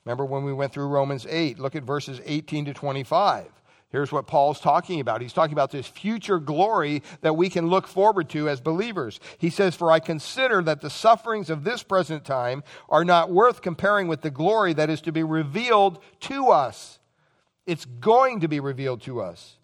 [0.05, 1.59] Remember when we went through Romans 8?
[1.59, 3.47] Look at verses 18 to 25.
[3.95, 5.23] Here's what Paul's talking about.
[5.23, 9.21] He's talking about this future glory that we can look forward to as believers.
[9.39, 13.63] He says, For I consider that the sufferings of this present time are not worth
[13.63, 16.99] comparing with the glory that is to be revealed to us.
[17.67, 19.59] It's going to be revealed to us.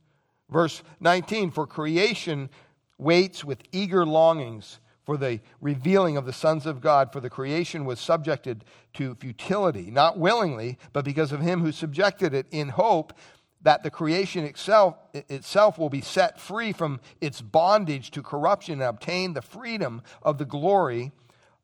[0.48, 2.50] Verse 19 For creation
[2.98, 4.78] waits with eager longings
[5.10, 9.90] for the revealing of the sons of God, for the creation was subjected to futility,
[9.90, 13.12] not willingly, but because of him who subjected it in hope
[13.60, 18.82] that the creation itself, itself will be set free from its bondage to corruption and
[18.82, 21.10] obtain the freedom of the glory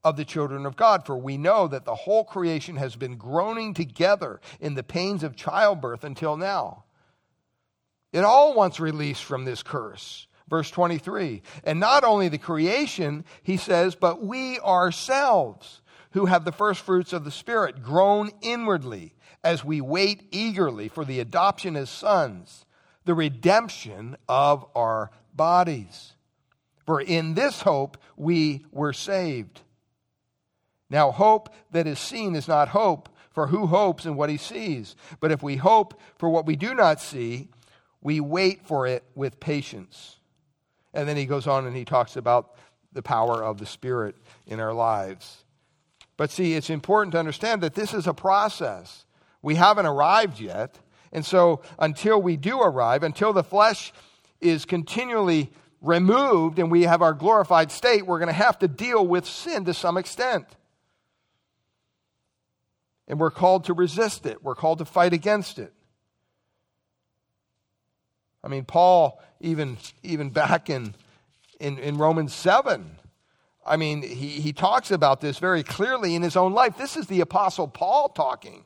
[0.02, 1.06] of the children of God.
[1.06, 5.36] For we know that the whole creation has been groaning together in the pains of
[5.36, 6.82] childbirth until now.
[8.12, 10.26] It all wants release from this curse.
[10.48, 11.42] Verse 23.
[11.64, 15.82] And not only the creation, he says, but we ourselves
[16.12, 21.04] who have the first fruits of the Spirit groan inwardly as we wait eagerly for
[21.04, 22.64] the adoption as sons,
[23.04, 26.14] the redemption of our bodies.
[26.86, 29.60] For in this hope we were saved.
[30.88, 34.96] Now, hope that is seen is not hope, for who hopes in what he sees?
[35.20, 37.48] But if we hope for what we do not see,
[38.00, 40.15] we wait for it with patience.
[40.96, 42.56] And then he goes on and he talks about
[42.92, 45.44] the power of the Spirit in our lives.
[46.16, 49.04] But see, it's important to understand that this is a process.
[49.42, 50.78] We haven't arrived yet.
[51.12, 53.92] And so, until we do arrive, until the flesh
[54.40, 55.50] is continually
[55.82, 59.66] removed and we have our glorified state, we're going to have to deal with sin
[59.66, 60.46] to some extent.
[63.06, 65.74] And we're called to resist it, we're called to fight against it.
[68.46, 70.94] I mean, Paul, even, even back in,
[71.58, 72.96] in, in Romans 7,
[73.66, 76.78] I mean, he, he talks about this very clearly in his own life.
[76.78, 78.64] This is the Apostle Paul talking.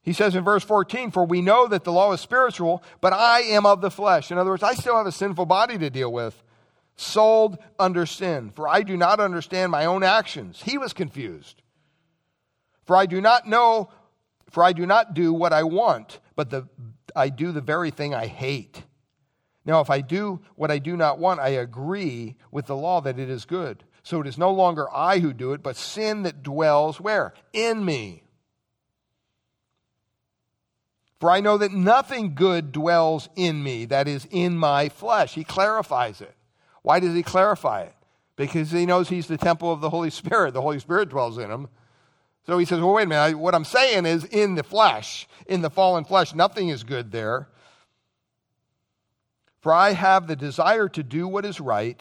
[0.00, 3.40] He says in verse 14, For we know that the law is spiritual, but I
[3.40, 4.30] am of the flesh.
[4.30, 6.42] In other words, I still have a sinful body to deal with
[6.96, 8.52] sold under sin.
[8.56, 10.62] For I do not understand my own actions.
[10.64, 11.60] He was confused.
[12.86, 13.90] For I do not know,
[14.48, 16.68] for I do not do what I want, but the,
[17.16, 18.84] I do the very thing I hate.
[19.64, 23.18] Now, if I do what I do not want, I agree with the law that
[23.18, 23.82] it is good.
[24.04, 27.34] So it is no longer I who do it, but sin that dwells where?
[27.52, 28.22] In me.
[31.18, 35.34] For I know that nothing good dwells in me, that is, in my flesh.
[35.34, 36.36] He clarifies it.
[36.82, 37.96] Why does he clarify it?
[38.36, 40.54] Because he knows he's the temple of the Holy Spirit.
[40.54, 41.66] The Holy Spirit dwells in him.
[42.48, 43.38] So he says, well, wait a minute.
[43.38, 47.50] What I'm saying is in the flesh, in the fallen flesh, nothing is good there.
[49.60, 52.00] For I have the desire to do what is right,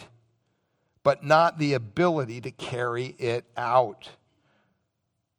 [1.04, 4.10] but not the ability to carry it out.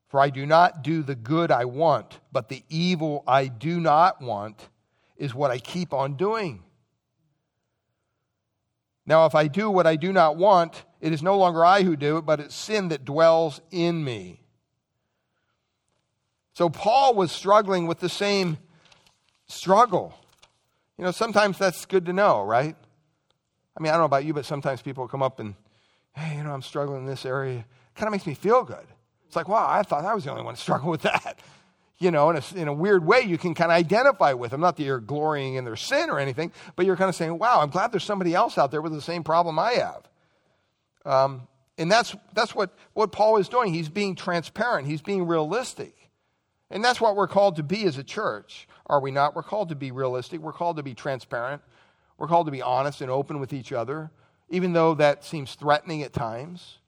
[0.08, 4.20] For I do not do the good I want, but the evil I do not
[4.20, 4.68] want
[5.16, 6.64] is what I keep on doing.
[9.06, 11.96] Now, if I do what I do not want, it is no longer I who
[11.96, 14.42] do it, but it's sin that dwells in me.
[16.58, 18.58] So, Paul was struggling with the same
[19.46, 20.12] struggle.
[20.98, 22.74] You know, sometimes that's good to know, right?
[23.76, 25.54] I mean, I don't know about you, but sometimes people come up and,
[26.14, 27.60] hey, you know, I'm struggling in this area.
[27.60, 28.84] It kind of makes me feel good.
[29.28, 31.38] It's like, wow, I thought I was the only one struggling with that
[32.00, 34.60] you know, in a, in a weird way, you can kind of identify with them.
[34.60, 37.60] Not that you're glorying in their sin or anything, but you're kind of saying, wow,
[37.60, 40.08] I'm glad there's somebody else out there with the same problem I have.
[41.04, 43.74] Um, and that's, that's what, what Paul is doing.
[43.74, 45.97] He's being transparent, he's being realistic.
[46.70, 49.34] And that's what we're called to be as a church, are we not?
[49.34, 50.40] We're called to be realistic.
[50.40, 51.62] We're called to be transparent.
[52.18, 54.10] We're called to be honest and open with each other,
[54.50, 56.78] even though that seems threatening at times.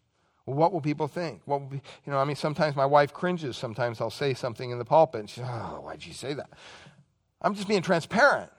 [0.45, 1.43] Well, what will people think?
[1.45, 3.57] What will be, you know, I mean, sometimes my wife cringes.
[3.57, 6.51] Sometimes I'll say something in the pulpit, and she's, oh, why'd you say that?
[7.41, 8.51] I'm just being transparent.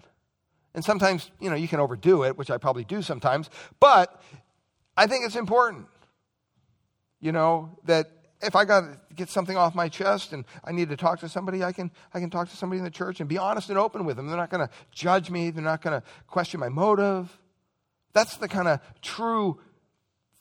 [0.73, 3.49] And sometimes, you know, you can overdo it, which I probably do sometimes,
[3.79, 4.21] but
[4.95, 5.87] I think it's important,
[7.19, 8.09] you know, that
[8.43, 11.29] if I got to get something off my chest and I need to talk to
[11.29, 13.77] somebody, I can, I can talk to somebody in the church and be honest and
[13.77, 14.27] open with them.
[14.27, 17.37] They're not going to judge me, they're not going to question my motive.
[18.13, 19.59] That's the kind of true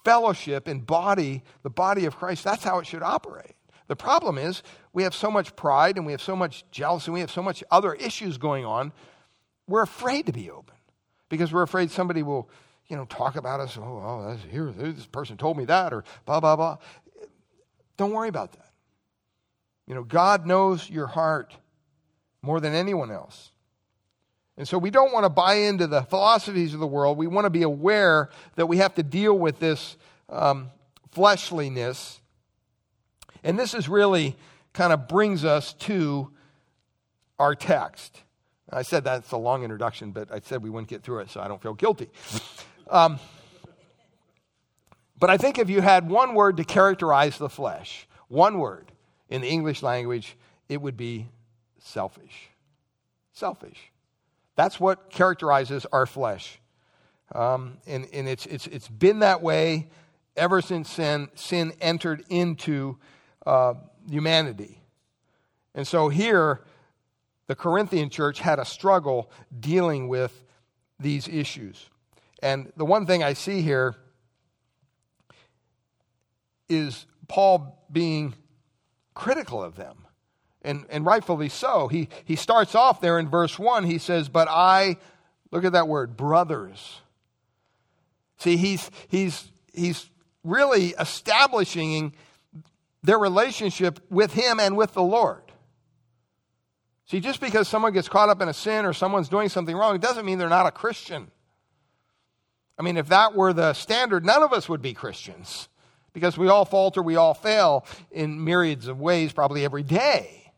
[0.05, 2.45] fellowship and body, the body of Christ.
[2.45, 3.55] That's how it should operate.
[3.87, 7.15] The problem is we have so much pride and we have so much jealousy and
[7.15, 8.93] we have so much other issues going on.
[9.67, 10.77] We're afraid to be open
[11.29, 12.49] because we're afraid somebody will,
[12.89, 13.77] you know, talk about us.
[13.77, 16.79] Oh, oh here, this person told me that, or blah blah blah.
[18.01, 18.71] Don't worry about that.
[19.87, 21.55] You know, God knows your heart
[22.41, 23.51] more than anyone else.
[24.57, 27.19] And so we don't want to buy into the philosophies of the world.
[27.19, 29.99] We want to be aware that we have to deal with this
[30.31, 30.71] um,
[31.11, 32.23] fleshliness.
[33.45, 34.35] And this is really
[34.73, 36.31] kind of brings us to
[37.39, 38.23] our text.
[38.73, 41.43] I said that's a long introduction, but I said we wouldn't get through it, so
[41.43, 42.09] I don't feel guilty.
[42.89, 43.21] Um,
[45.21, 48.91] but I think if you had one word to characterize the flesh, one word
[49.29, 50.37] in the English language,
[50.69, 51.29] it would be
[51.79, 52.49] selfish.
[53.33, 53.93] Selfish.
[54.57, 56.59] That's what characterizes our flesh.
[57.35, 59.89] Um, and and it's, it's, it's been that way
[60.37, 62.99] ever since sin, sin entered into
[63.47, 63.75] uh,
[64.09, 64.81] humanity.
[65.75, 66.63] And so here,
[67.47, 70.45] the Corinthian church had a struggle dealing with
[70.99, 71.89] these issues.
[72.43, 73.97] And the one thing I see here
[76.71, 78.35] is Paul being
[79.15, 80.07] critical of them.
[80.63, 81.89] And, and rightfully so.
[81.89, 83.85] He, he starts off there in verse 1.
[83.85, 84.97] He says, But I,
[85.51, 87.01] look at that word, brothers.
[88.37, 90.11] See, he's, he's, he's
[90.45, 92.15] really establishing
[93.03, 95.43] their relationship with him and with the Lord.
[97.07, 99.95] See, just because someone gets caught up in a sin or someone's doing something wrong,
[99.95, 101.31] it doesn't mean they're not a Christian.
[102.79, 105.70] I mean, if that were the standard, none of us would be Christians
[106.13, 110.53] because we all falter, we all fail in myriads of ways, probably every day.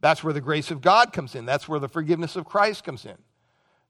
[0.00, 1.46] That's where the grace of God comes in.
[1.46, 3.16] That's where the forgiveness of Christ comes in.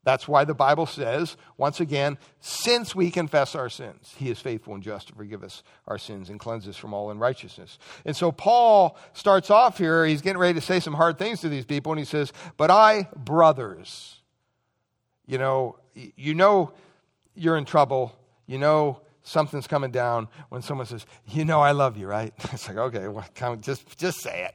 [0.04, 4.72] That's why the Bible says, once again, since we confess our sins, he is faithful
[4.74, 7.76] and just to forgive us our sins and cleanse us from all unrighteousness.
[8.04, 11.48] And so Paul starts off here, he's getting ready to say some hard things to
[11.48, 14.20] these people, and he says, But I, brothers,
[15.26, 16.72] you know, you know
[17.34, 18.16] you're in trouble.
[18.46, 22.32] You know something's coming down when someone says, You know, I love you, right?
[22.52, 24.54] It's like, okay, well, come, just, just say it.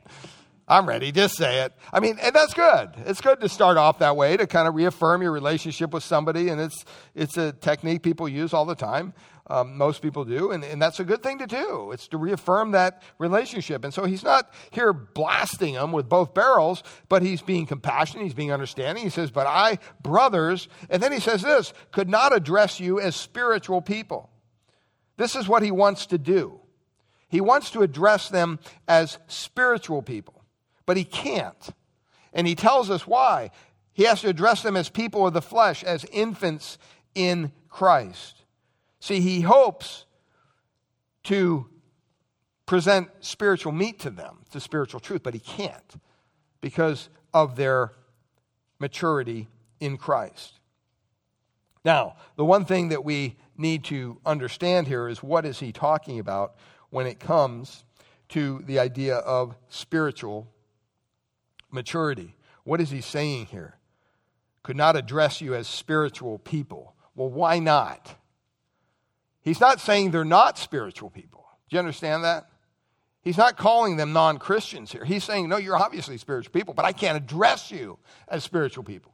[0.68, 1.74] I'm ready, just say it.
[1.92, 2.92] I mean, and that's good.
[3.06, 6.48] It's good to start off that way to kind of reaffirm your relationship with somebody,
[6.48, 9.14] and it's, it's a technique people use all the time.
[9.48, 11.92] Um, most people do, and, and that's a good thing to do.
[11.92, 13.84] It's to reaffirm that relationship.
[13.84, 18.34] And so he's not here blasting them with both barrels, but he's being compassionate, he's
[18.34, 19.04] being understanding.
[19.04, 23.14] He says, But I, brothers, and then he says this, could not address you as
[23.18, 24.30] spiritual people.
[25.22, 26.60] This is what he wants to do.
[27.28, 28.58] He wants to address them
[28.88, 30.44] as spiritual people,
[30.88, 31.70] but he can't.
[32.34, 33.52] And he tells us why.
[33.94, 36.80] He has to address them as people of the flesh, as infants
[37.14, 38.46] in Christ.
[39.00, 40.08] See, he hopes
[41.26, 41.70] to
[42.66, 46.02] present spiritual meat to them, to spiritual truth, but he can't
[46.62, 47.92] because of their
[48.80, 49.50] maturity
[49.80, 50.61] in Christ.
[51.84, 56.20] Now, the one thing that we need to understand here is what is he talking
[56.20, 56.56] about
[56.90, 57.84] when it comes
[58.30, 60.48] to the idea of spiritual
[61.72, 62.36] maturity?
[62.64, 63.78] What is he saying here?
[64.64, 66.96] Could not address you as spiritual people.
[67.16, 68.16] Well, why not?
[69.42, 71.48] He's not saying they're not spiritual people.
[71.70, 72.48] Do you understand that?
[73.24, 75.06] He's not calling them non Christians here.
[75.06, 79.14] He's saying, no, you're obviously spiritual people, but I can't address you as spiritual people.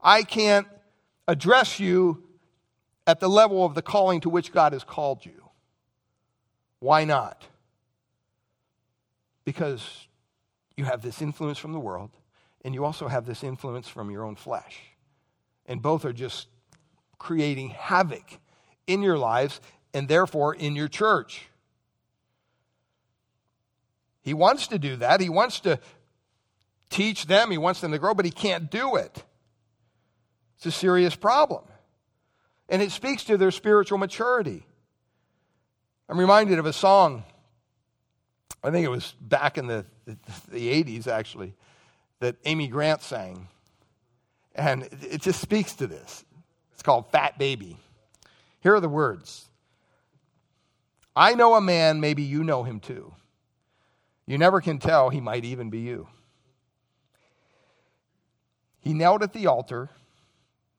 [0.00, 0.66] I can't
[1.26, 2.22] address you
[3.06, 5.50] at the level of the calling to which God has called you.
[6.80, 7.46] Why not?
[9.44, 10.06] Because
[10.76, 12.10] you have this influence from the world,
[12.64, 14.80] and you also have this influence from your own flesh.
[15.66, 16.48] And both are just
[17.18, 18.38] creating havoc
[18.86, 19.60] in your lives
[19.92, 21.46] and therefore in your church.
[24.22, 25.20] He wants to do that.
[25.20, 25.78] He wants to
[26.90, 29.24] teach them, he wants them to grow, but he can't do it.
[30.64, 31.62] It's a serious problem.
[32.70, 34.64] And it speaks to their spiritual maturity.
[36.08, 37.22] I'm reminded of a song,
[38.62, 41.54] I think it was back in the the 80s, actually,
[42.20, 43.48] that Amy Grant sang.
[44.54, 46.24] And it just speaks to this.
[46.72, 47.76] It's called Fat Baby.
[48.60, 49.46] Here are the words
[51.14, 53.12] I know a man, maybe you know him too.
[54.24, 56.08] You never can tell, he might even be you.
[58.80, 59.90] He knelt at the altar,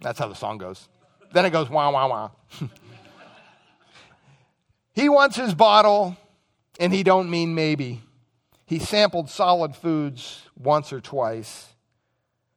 [0.00, 0.88] That's how the song goes.
[1.32, 2.30] Then it goes wah, wah, wah.
[4.92, 6.16] he wants his bottle,
[6.78, 8.02] and he don't mean maybe.
[8.66, 11.68] He sampled solid foods once or twice,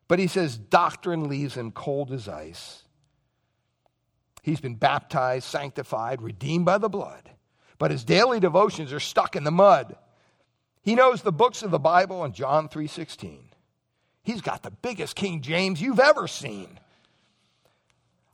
[0.07, 2.83] but he says doctrine leaves him cold as ice.
[4.43, 7.31] He's been baptized, sanctified, redeemed by the blood.
[7.79, 9.95] But his daily devotions are stuck in the mud.
[10.83, 13.49] He knows the books of the Bible and John 3:16.
[14.21, 16.79] He's got the biggest King James you've ever seen.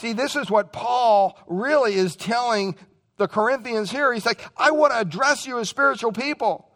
[0.00, 2.76] See, this is what Paul really is telling
[3.16, 4.12] the Corinthians here.
[4.12, 6.70] He's like, I want to address you as spiritual people,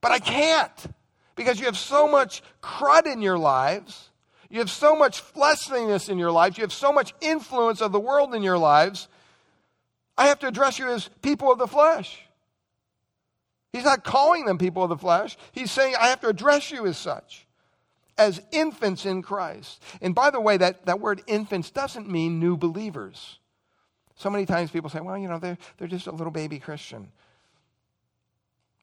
[0.00, 0.86] but I can't
[1.36, 4.08] because you have so much crud in your lives.
[4.48, 6.58] You have so much fleshliness in your lives.
[6.58, 9.08] You have so much influence of the world in your lives
[10.20, 12.20] I have to address you as people of the flesh.
[13.72, 15.38] He's not calling them people of the flesh.
[15.52, 17.46] He's saying, I have to address you as such,
[18.20, 19.82] as infants in Christ.
[20.02, 23.38] And by the way, that, that word infants doesn't mean new believers.
[24.14, 27.10] So many times people say, well, you know, they're, they're just a little baby Christian.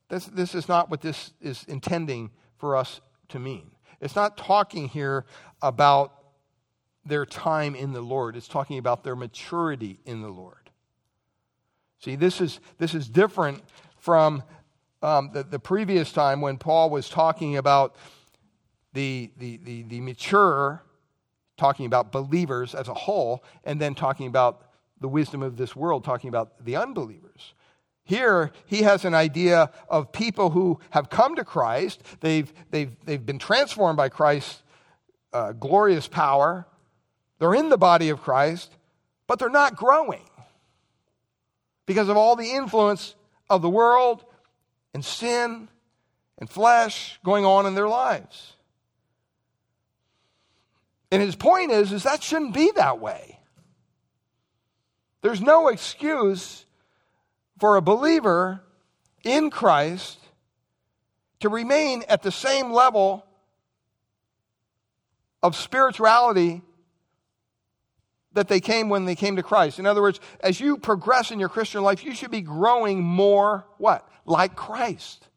[0.09, 3.69] This, this is not what this is intending for us to mean.
[4.01, 5.25] It's not talking here
[5.61, 6.13] about
[7.05, 10.71] their time in the Lord, it's talking about their maturity in the Lord.
[11.99, 13.63] See, this is, this is different
[13.99, 14.43] from
[15.01, 17.95] um, the, the previous time when Paul was talking about
[18.97, 20.81] the, the, the, the mature,
[21.55, 24.63] talking about believers as a whole, and then talking about
[24.99, 27.53] the wisdom of this world, talking about the unbelievers.
[28.05, 32.01] Here, he has an idea of people who have come to Christ.
[32.21, 34.63] They've, they've, they've been transformed by Christ's
[35.31, 36.65] uh, glorious power.
[37.37, 38.71] They're in the body of Christ,
[39.27, 40.25] but they're not growing
[41.85, 43.13] because of all the influence
[43.47, 44.25] of the world
[44.95, 45.67] and sin
[46.39, 48.56] and flesh going on in their lives.
[51.11, 53.39] And his point is, is that shouldn't be that way.
[55.21, 56.65] There's no excuse
[57.59, 58.61] for a believer
[59.23, 60.19] in Christ
[61.39, 63.25] to remain at the same level
[65.41, 66.61] of spirituality
[68.33, 69.79] that they came when they came to Christ.
[69.79, 73.65] In other words, as you progress in your Christian life, you should be growing more
[73.77, 74.07] what?
[74.25, 75.27] Like Christ.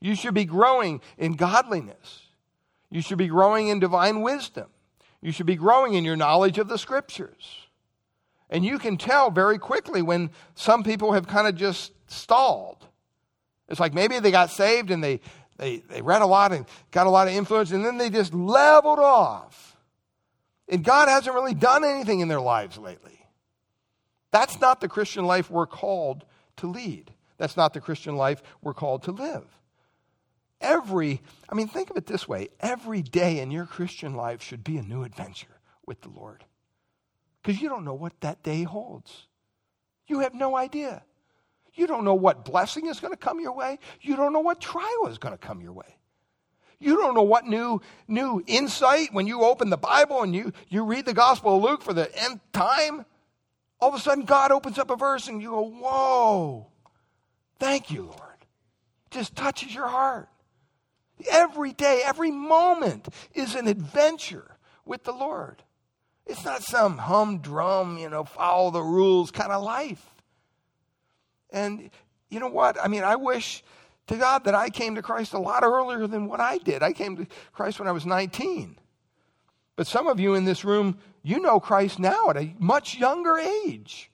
[0.00, 2.22] You should be growing in godliness.
[2.90, 4.66] You should be growing in divine wisdom.
[5.22, 7.56] You should be growing in your knowledge of the scriptures.
[8.50, 12.86] And you can tell very quickly when some people have kind of just stalled.
[13.68, 15.20] It's like maybe they got saved and they,
[15.56, 18.34] they, they read a lot and got a lot of influence, and then they just
[18.34, 19.72] leveled off
[20.72, 23.26] and God hasn't really done anything in their lives lately.
[24.30, 26.24] That's not the Christian life we're called
[26.56, 27.12] to lead.
[27.36, 29.44] That's not the Christian life we're called to live.
[30.62, 34.64] Every, I mean, think of it this way every day in your Christian life should
[34.64, 36.44] be a new adventure with the Lord.
[37.42, 39.26] Because you don't know what that day holds.
[40.06, 41.02] You have no idea.
[41.74, 43.78] You don't know what blessing is going to come your way.
[44.00, 45.96] You don't know what trial is going to come your way.
[46.78, 50.84] You don't know what new, new insight when you open the Bible and you, you
[50.84, 53.04] read the Gospel of Luke for the nth time.
[53.80, 56.66] All of a sudden, God opens up a verse and you go, Whoa,
[57.58, 58.46] thank you, Lord.
[59.10, 60.28] just touches your heart.
[61.30, 65.62] Every day, every moment is an adventure with the Lord.
[66.26, 70.04] It's not some humdrum, you know, follow the rules kind of life.
[71.50, 71.90] And
[72.30, 72.78] you know what?
[72.82, 73.62] I mean, I wish
[74.06, 76.82] to God that I came to Christ a lot earlier than what I did.
[76.82, 78.78] I came to Christ when I was 19.
[79.76, 83.38] But some of you in this room, you know Christ now at a much younger
[83.38, 84.10] age.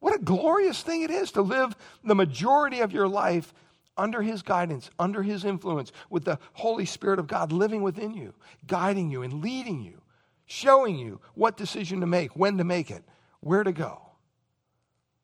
[0.00, 3.52] What a glorious thing it is to live the majority of your life
[3.96, 8.34] under His guidance, under His influence, with the Holy Spirit of God living within you,
[8.66, 10.00] guiding you and leading you,
[10.46, 13.04] showing you what decision to make, when to make it,
[13.40, 14.02] where to go.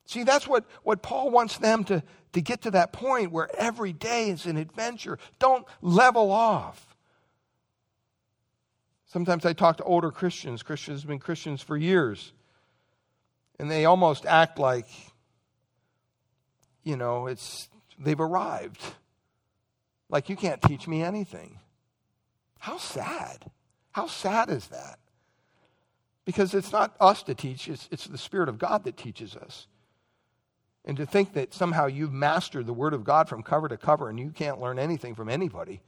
[0.04, 2.02] See, that's what, what Paul wants them to,
[2.32, 5.18] to get to that point where every day is an adventure.
[5.38, 6.96] Don't level off.
[9.06, 10.62] Sometimes I talk to older Christians.
[10.62, 12.32] Christians have been Christians for years.
[13.58, 14.88] And they almost act like,
[16.82, 17.68] you know, it's
[17.98, 18.80] they've arrived.
[20.08, 21.58] Like you can't teach me anything.
[22.58, 23.50] How sad.
[23.92, 24.98] How sad is that?
[26.24, 29.66] Because it's not us to teach, it's, it's the Spirit of God that teaches us.
[30.84, 34.08] And to think that somehow you've mastered the Word of God from cover to cover
[34.08, 35.80] and you can't learn anything from anybody,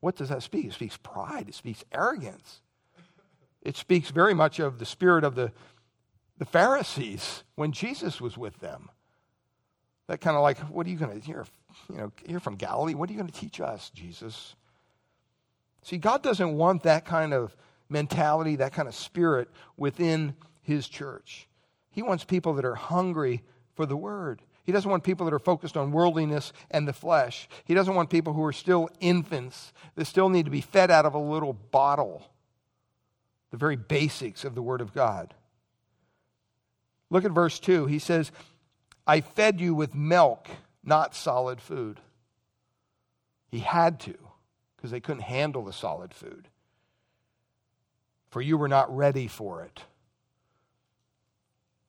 [0.00, 0.66] what does that speak?
[0.66, 2.60] It speaks pride, it speaks arrogance.
[3.62, 5.50] It speaks very much of the spirit of the,
[6.36, 8.90] the Pharisees when Jesus was with them.
[10.06, 11.46] That kind of like, what are you going to, you're,
[11.88, 12.94] you know, you're from Galilee.
[12.94, 14.54] What are you going to teach us, Jesus?
[15.82, 17.56] See, God doesn't want that kind of
[17.88, 21.48] mentality, that kind of spirit within His church.
[21.90, 23.42] He wants people that are hungry
[23.74, 24.42] for the word.
[24.64, 27.48] He doesn't want people that are focused on worldliness and the flesh.
[27.64, 31.04] He doesn't want people who are still infants that still need to be fed out
[31.04, 32.26] of a little bottle.
[33.50, 35.34] The very basics of the Word of God.
[37.10, 37.86] Look at verse 2.
[37.86, 38.32] He says,
[39.06, 40.48] I fed you with milk,
[40.82, 42.00] not solid food.
[43.50, 44.16] He had to,
[44.76, 46.48] because they couldn't handle the solid food.
[48.30, 49.82] For you were not ready for it.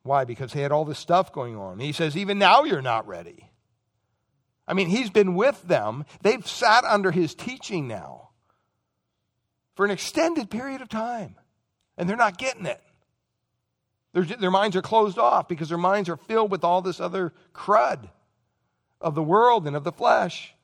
[0.04, 0.26] Why?
[0.26, 1.80] Because he had all this stuff going on.
[1.80, 3.50] He says, even now you're not ready.
[4.68, 6.06] I mean, he's been with them.
[6.22, 8.30] They've sat under his teaching now
[9.76, 11.36] for an extended period of time,
[11.98, 12.82] and they're not getting it.
[14.16, 17.34] Their, their minds are closed off because their minds are filled with all this other
[17.54, 18.10] crud
[19.02, 20.56] of the world and of the flesh.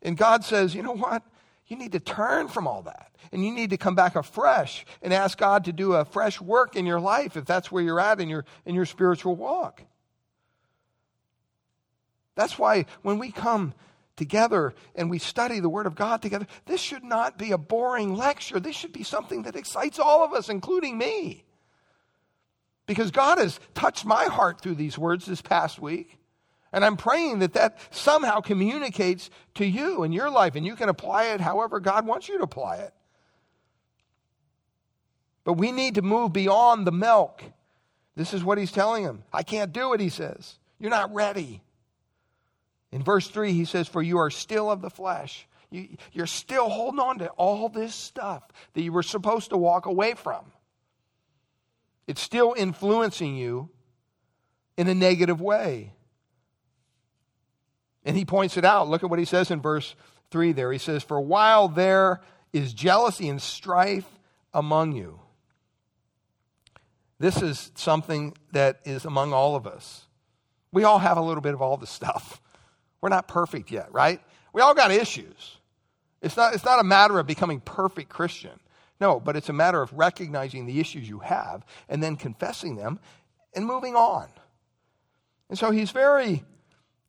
[0.00, 1.22] And God says, you know what?
[1.66, 3.14] You need to turn from all that.
[3.30, 6.76] And you need to come back afresh and ask God to do a fresh work
[6.76, 9.82] in your life if that's where you're at in your, in your spiritual walk.
[12.36, 13.74] That's why when we come
[14.16, 18.14] together and we study the Word of God together, this should not be a boring
[18.14, 18.58] lecture.
[18.58, 21.44] This should be something that excites all of us, including me.
[22.86, 26.18] Because God has touched my heart through these words this past week.
[26.72, 30.88] And I'm praying that that somehow communicates to you in your life and you can
[30.88, 32.92] apply it however God wants you to apply it.
[35.44, 37.42] But we need to move beyond the milk.
[38.16, 39.22] This is what he's telling him.
[39.32, 40.58] I can't do it, he says.
[40.78, 41.62] You're not ready.
[42.92, 45.46] In verse 3, he says, For you are still of the flesh.
[45.70, 48.42] You, you're still holding on to all this stuff
[48.74, 50.44] that you were supposed to walk away from.
[52.06, 53.70] It's still influencing you
[54.76, 55.92] in a negative way.
[58.04, 58.88] And he points it out.
[58.88, 59.96] Look at what he says in verse
[60.30, 60.70] 3 there.
[60.72, 62.20] He says, For while there
[62.52, 64.08] is jealousy and strife
[64.54, 65.18] among you,
[67.18, 70.04] this is something that is among all of us.
[70.70, 72.40] We all have a little bit of all the stuff.
[73.00, 74.20] We're not perfect yet, right?
[74.52, 75.58] We all got issues.
[76.22, 78.58] It's not, it's not a matter of becoming perfect Christian.
[79.00, 82.98] No, but it's a matter of recognizing the issues you have and then confessing them
[83.54, 84.28] and moving on.
[85.48, 86.44] And so he's very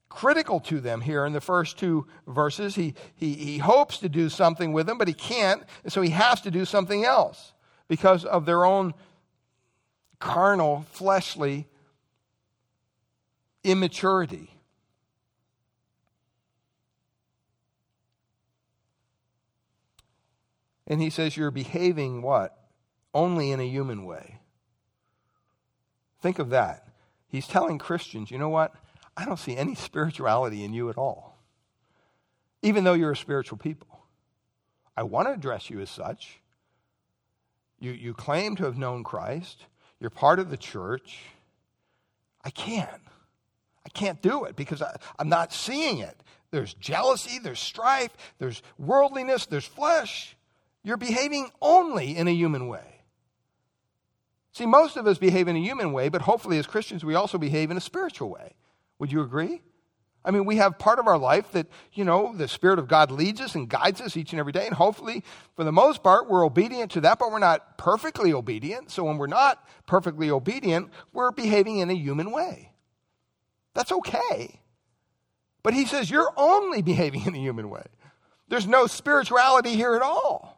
[0.09, 2.75] critical to them here in the first two verses.
[2.75, 6.11] He, he, he hopes to do something with them, but he can't, and so he
[6.11, 7.53] has to do something else
[7.87, 8.93] because of their own
[10.19, 11.67] carnal, fleshly
[13.63, 14.56] immaturity.
[20.87, 22.57] And he says, You're behaving what?
[23.13, 24.39] Only in a human way.
[26.21, 26.87] Think of that.
[27.27, 28.73] He's telling Christians, you know what?
[29.15, 31.37] I don't see any spirituality in you at all,
[32.61, 34.05] even though you're a spiritual people.
[34.95, 36.39] I want to address you as such.
[37.79, 39.65] You, you claim to have known Christ,
[39.99, 41.19] you're part of the church.
[42.43, 43.01] I can't.
[43.85, 46.15] I can't do it because I, I'm not seeing it.
[46.51, 50.36] There's jealousy, there's strife, there's worldliness, there's flesh.
[50.87, 53.01] You're behaving only in a human way.
[54.53, 57.37] See, most of us behave in a human way, but hopefully, as Christians, we also
[57.37, 58.55] behave in a spiritual way.
[58.97, 59.61] Would you agree?
[60.23, 63.11] I mean, we have part of our life that, you know, the Spirit of God
[63.11, 64.65] leads us and guides us each and every day.
[64.65, 65.25] And hopefully,
[65.57, 68.89] for the most part, we're obedient to that, but we're not perfectly obedient.
[68.89, 72.71] So when we're not perfectly obedient, we're behaving in a human way.
[73.73, 74.61] That's okay.
[75.63, 77.87] But he says, You're only behaving in a human way.
[78.47, 80.56] There's no spirituality here at all.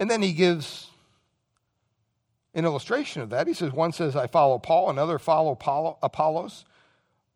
[0.00, 0.90] And then he gives
[2.54, 3.46] an illustration of that.
[3.46, 5.58] He says, One says, I follow Paul, another follow
[6.02, 6.64] Apollos.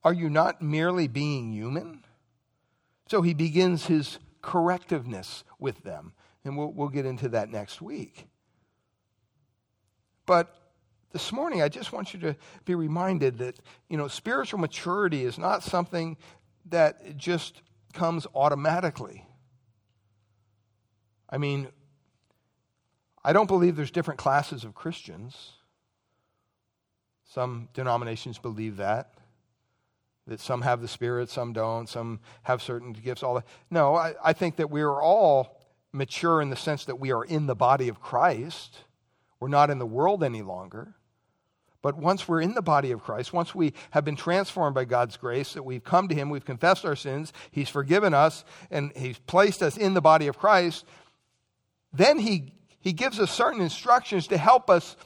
[0.05, 2.05] Are you not merely being human?
[3.09, 6.13] So he begins his correctiveness with them.
[6.45, 8.27] And we'll, we'll get into that next week.
[10.25, 10.55] But
[11.13, 15.39] this morning, I just want you to be reminded that, you know, spiritual maturity is
[15.39, 16.17] not something
[16.67, 19.25] that just comes automatically.
[21.31, 21.69] I mean,
[23.25, 25.53] I don't believe there's different classes of Christians.
[27.25, 29.19] Some denominations believe that
[30.29, 33.47] that some have the Spirit, some don't, some have certain gifts, all that.
[33.71, 35.59] No, I, I think that we are all
[35.93, 38.79] mature in the sense that we are in the body of Christ.
[39.41, 40.95] We're not in the world any longer.
[41.81, 45.17] But once we're in the body of Christ, once we have been transformed by God's
[45.17, 49.19] grace, that we've come to Him, we've confessed our sins, He's forgiven us, and He's
[49.19, 50.85] placed us in the body of Christ,
[51.93, 54.97] then He, he gives us certain instructions to help us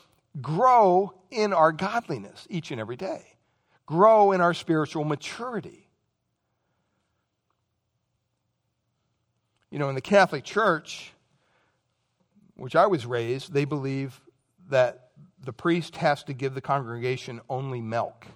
[0.40, 3.32] grow in our godliness each and every day
[3.92, 5.86] grow in our spiritual maturity.
[9.70, 11.12] You know, in the Catholic Church,
[12.56, 14.18] which I was raised, they believe
[14.70, 15.10] that
[15.44, 18.26] the priest has to give the congregation only milk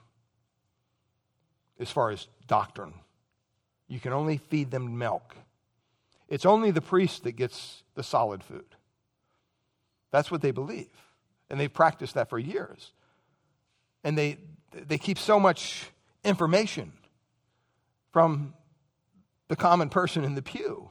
[1.79, 2.93] as far as doctrine.
[3.89, 5.37] You can only feed them milk.
[6.29, 8.76] It's only the priest that gets the solid food.
[10.17, 10.89] That's what they believe.
[11.51, 12.93] And they've practiced that for years.
[14.03, 14.39] And they,
[14.73, 15.91] they keep so much
[16.25, 16.95] information
[18.13, 18.55] from
[19.49, 20.89] the common person in the pew,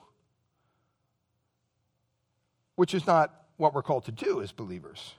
[2.76, 5.16] which is not what we're called to do as believers.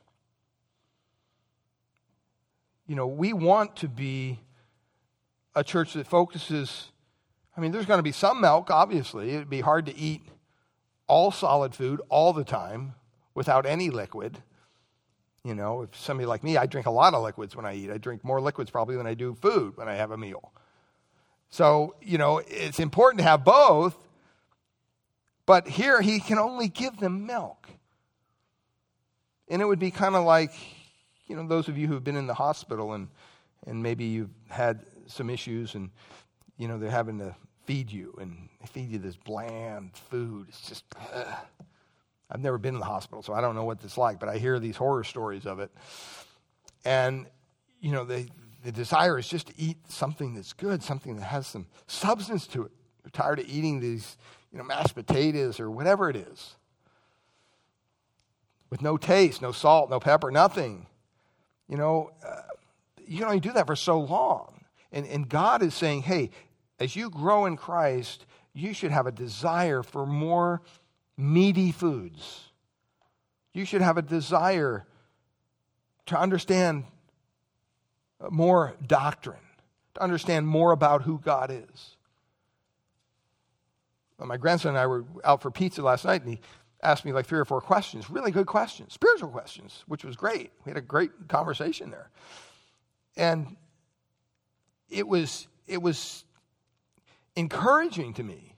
[2.86, 4.38] You know, we want to be
[5.56, 6.92] a church that focuses.
[7.56, 9.30] I mean, there's going to be some milk, obviously.
[9.30, 10.22] It'd be hard to eat
[11.08, 12.94] all solid food all the time
[13.36, 14.42] without any liquid.
[15.44, 17.90] You know, if somebody like me, I drink a lot of liquids when I eat.
[17.90, 20.52] I drink more liquids probably than I do food when I have a meal.
[21.50, 23.96] So, you know, it's important to have both,
[25.44, 27.68] but here he can only give them milk.
[29.48, 30.52] And it would be kind of like,
[31.28, 33.06] you know, those of you who've been in the hospital and,
[33.64, 35.90] and maybe you've had some issues and,
[36.58, 40.46] you know, they're having to feed you and they feed you this bland food.
[40.48, 40.84] It's just,
[41.14, 41.36] ugh.
[42.30, 44.38] I've never been in the hospital, so I don't know what it's like, but I
[44.38, 45.70] hear these horror stories of it.
[46.84, 47.26] And,
[47.80, 48.28] you know, the,
[48.64, 52.64] the desire is just to eat something that's good, something that has some substance to
[52.64, 52.72] it.
[53.04, 54.16] You're tired of eating these,
[54.50, 56.56] you know, mashed potatoes or whatever it is.
[58.70, 60.86] With no taste, no salt, no pepper, nothing.
[61.68, 62.42] You know, uh,
[63.06, 64.64] you can only do that for so long.
[64.90, 66.30] And, and God is saying, hey,
[66.80, 70.62] as you grow in Christ, you should have a desire for more
[71.16, 72.50] meaty foods.
[73.52, 74.86] You should have a desire
[76.06, 76.84] to understand
[78.30, 79.38] more doctrine,
[79.94, 81.96] to understand more about who God is.
[84.18, 86.40] Well, my grandson and I were out for pizza last night, and he
[86.82, 90.52] asked me like three or four questions, really good questions, spiritual questions, which was great.
[90.64, 92.10] We had a great conversation there.
[93.16, 93.56] And
[94.88, 96.24] it was, it was
[97.34, 98.54] encouraging to me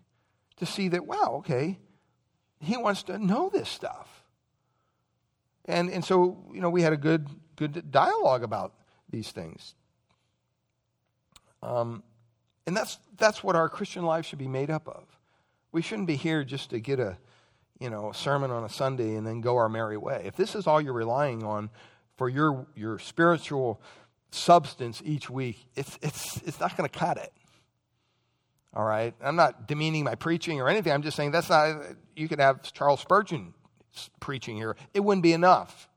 [0.57, 1.79] to see that, wow, okay,
[2.61, 4.23] he wants to know this stuff.
[5.65, 8.73] And, and so, you know, we had a good, good dialogue about
[9.11, 9.75] these things.
[11.63, 12.03] Um,
[12.67, 15.05] and that's, that's what our Christian life should be made up of.
[15.73, 17.19] We shouldn't be here just to get a,
[17.79, 20.23] you know, a sermon on a Sunday and then go our merry way.
[20.25, 21.71] If this is all you're relying on
[22.17, 23.81] for your, your spiritual
[24.31, 27.33] substance each week, it's, it's, it's not going to cut it.
[28.79, 29.13] All right?
[29.21, 30.93] I'm not demeaning my preaching or anything.
[30.93, 31.83] I'm just saying that's not,
[32.15, 33.53] you could have Charles Spurgeon
[34.21, 34.77] preaching here.
[34.95, 35.89] It wouldn't be enough.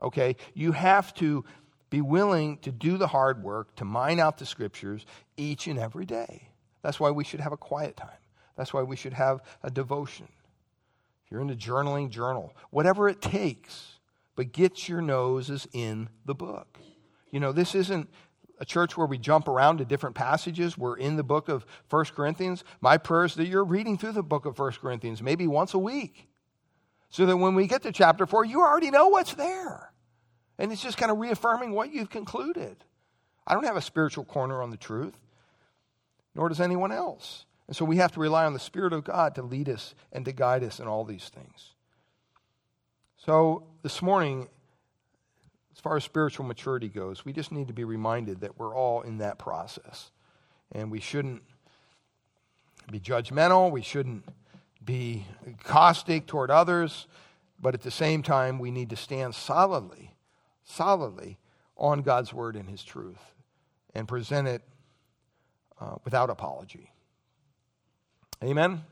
[0.00, 0.36] Okay?
[0.54, 1.44] You have to
[1.90, 5.04] be willing to do the hard work to mine out the scriptures
[5.36, 6.48] each and every day.
[6.80, 8.08] That's why we should have a quiet time.
[8.56, 10.28] That's why we should have a devotion.
[11.26, 12.56] If you're into journaling, journal.
[12.70, 13.98] Whatever it takes,
[14.36, 16.78] but get your noses in the book.
[17.30, 18.08] You know, this isn't
[18.62, 20.78] a church where we jump around to different passages.
[20.78, 22.62] We're in the book of 1 Corinthians.
[22.80, 25.80] My prayer is that you're reading through the book of 1 Corinthians maybe once a
[25.80, 26.28] week.
[27.10, 29.92] So that when we get to chapter 4, you already know what's there.
[30.58, 32.76] And it's just kind of reaffirming what you've concluded.
[33.44, 35.18] I don't have a spiritual corner on the truth,
[36.36, 37.46] nor does anyone else.
[37.66, 40.24] And so we have to rely on the Spirit of God to lead us and
[40.24, 41.72] to guide us in all these things.
[43.16, 44.48] So this morning,
[45.74, 49.00] as far as spiritual maturity goes, we just need to be reminded that we're all
[49.02, 50.10] in that process.
[50.72, 51.42] And we shouldn't
[52.90, 54.24] be judgmental, we shouldn't
[54.84, 55.26] be
[55.64, 57.06] caustic toward others,
[57.60, 60.14] but at the same time, we need to stand solidly,
[60.64, 61.38] solidly
[61.76, 63.34] on God's word and his truth
[63.94, 64.62] and present it
[65.80, 66.90] uh, without apology.
[68.42, 68.82] Amen?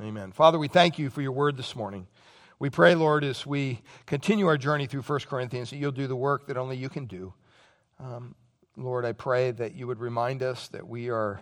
[0.00, 0.08] Amen?
[0.08, 0.32] Amen.
[0.32, 2.06] Father, we thank you for your word this morning.
[2.60, 6.14] We pray, Lord, as we continue our journey through 1 Corinthians, that you'll do the
[6.14, 7.34] work that only you can do.
[7.98, 8.36] Um,
[8.76, 11.40] Lord, I pray that you would remind us that we are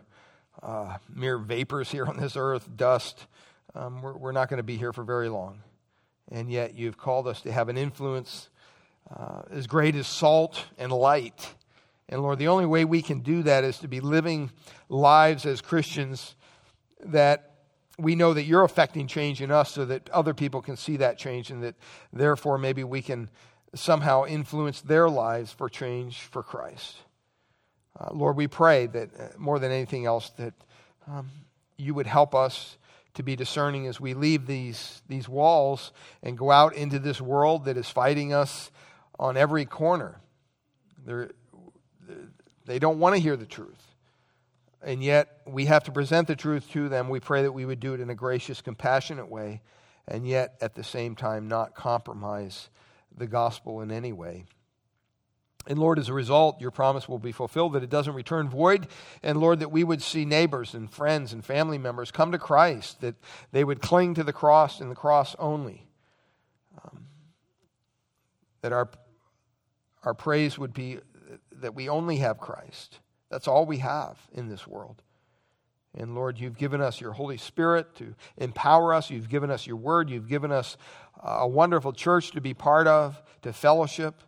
[0.62, 3.26] uh, mere vapors here on this earth, dust.
[3.74, 5.60] Um, we're, we're, not going to be here for very long.
[6.30, 8.48] And yet, you've called us to have an influence
[9.14, 11.54] uh, as great as salt and light.
[12.08, 14.50] And Lord, the only way we can do that is to be living
[14.88, 16.36] lives as Christians
[17.04, 17.51] that
[18.02, 21.16] we know that you're affecting change in us so that other people can see that
[21.18, 21.76] change and that
[22.12, 23.30] therefore maybe we can
[23.74, 26.96] somehow influence their lives for change for Christ.
[27.98, 30.54] Uh, Lord, we pray that uh, more than anything else, that
[31.06, 31.30] um,
[31.76, 32.76] you would help us
[33.14, 35.92] to be discerning as we leave these, these walls
[36.22, 38.70] and go out into this world that is fighting us
[39.18, 40.20] on every corner.
[41.04, 41.30] They're,
[42.64, 43.91] they don't want to hear the truth
[44.84, 47.08] and yet we have to present the truth to them.
[47.08, 49.62] We pray that we would do it in a gracious, compassionate way,
[50.08, 52.68] and yet at the same time not compromise
[53.16, 54.44] the gospel in any way.
[55.66, 58.88] And Lord, as a result, your promise will be fulfilled that it doesn't return void.
[59.22, 63.00] And Lord, that we would see neighbors and friends and family members come to Christ,
[63.00, 63.14] that
[63.52, 65.86] they would cling to the cross and the cross only.
[66.84, 67.06] Um,
[68.62, 68.90] that our,
[70.02, 70.98] our praise would be
[71.52, 72.98] that we only have Christ
[73.32, 75.02] that's all we have in this world.
[75.94, 79.08] And Lord, you've given us your Holy Spirit to empower us.
[79.08, 80.10] You've given us your word.
[80.10, 80.76] You've given us
[81.22, 84.22] a wonderful church to be part of, to fellowship.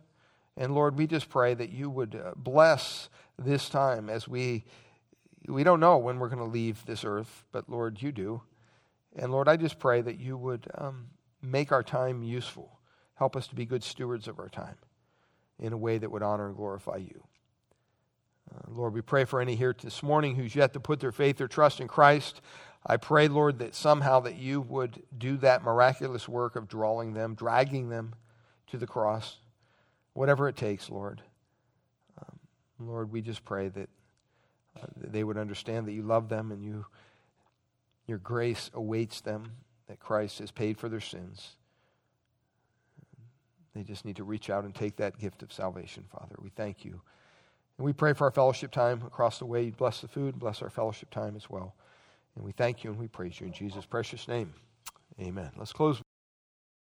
[0.57, 4.65] And Lord, we just pray that you would uh, bless this time as we
[5.47, 8.41] we don't know when we're going to leave this earth, but Lord, you do.
[9.15, 11.09] And Lord, I just pray that you would um,
[11.43, 12.79] make our time useful.
[13.13, 14.77] Help us to be good stewards of our time
[15.59, 17.23] in a way that would honor and glorify you.
[18.53, 21.41] Uh, Lord, we pray for any here this morning who's yet to put their faith
[21.41, 22.41] or trust in Christ.
[22.85, 27.33] I pray, Lord, that somehow that you would do that miraculous work of drawing them,
[27.33, 28.13] dragging them
[28.67, 29.37] to the cross,
[30.13, 31.21] whatever it takes, Lord.
[32.19, 32.39] Um,
[32.79, 33.89] Lord, we just pray that,
[34.79, 36.85] uh, that they would understand that you love them and you,
[38.05, 39.53] your grace awaits them,
[39.87, 41.55] that Christ has paid for their sins.
[43.75, 46.35] They just need to reach out and take that gift of salvation, Father.
[46.39, 47.01] We thank you.
[47.77, 49.63] And we pray for our fellowship time across the way.
[49.63, 51.75] You bless the food, bless our fellowship time as well.
[52.35, 54.53] And we thank you and we praise you in Jesus' precious name.
[55.19, 55.51] Amen.
[55.57, 56.04] Let's close.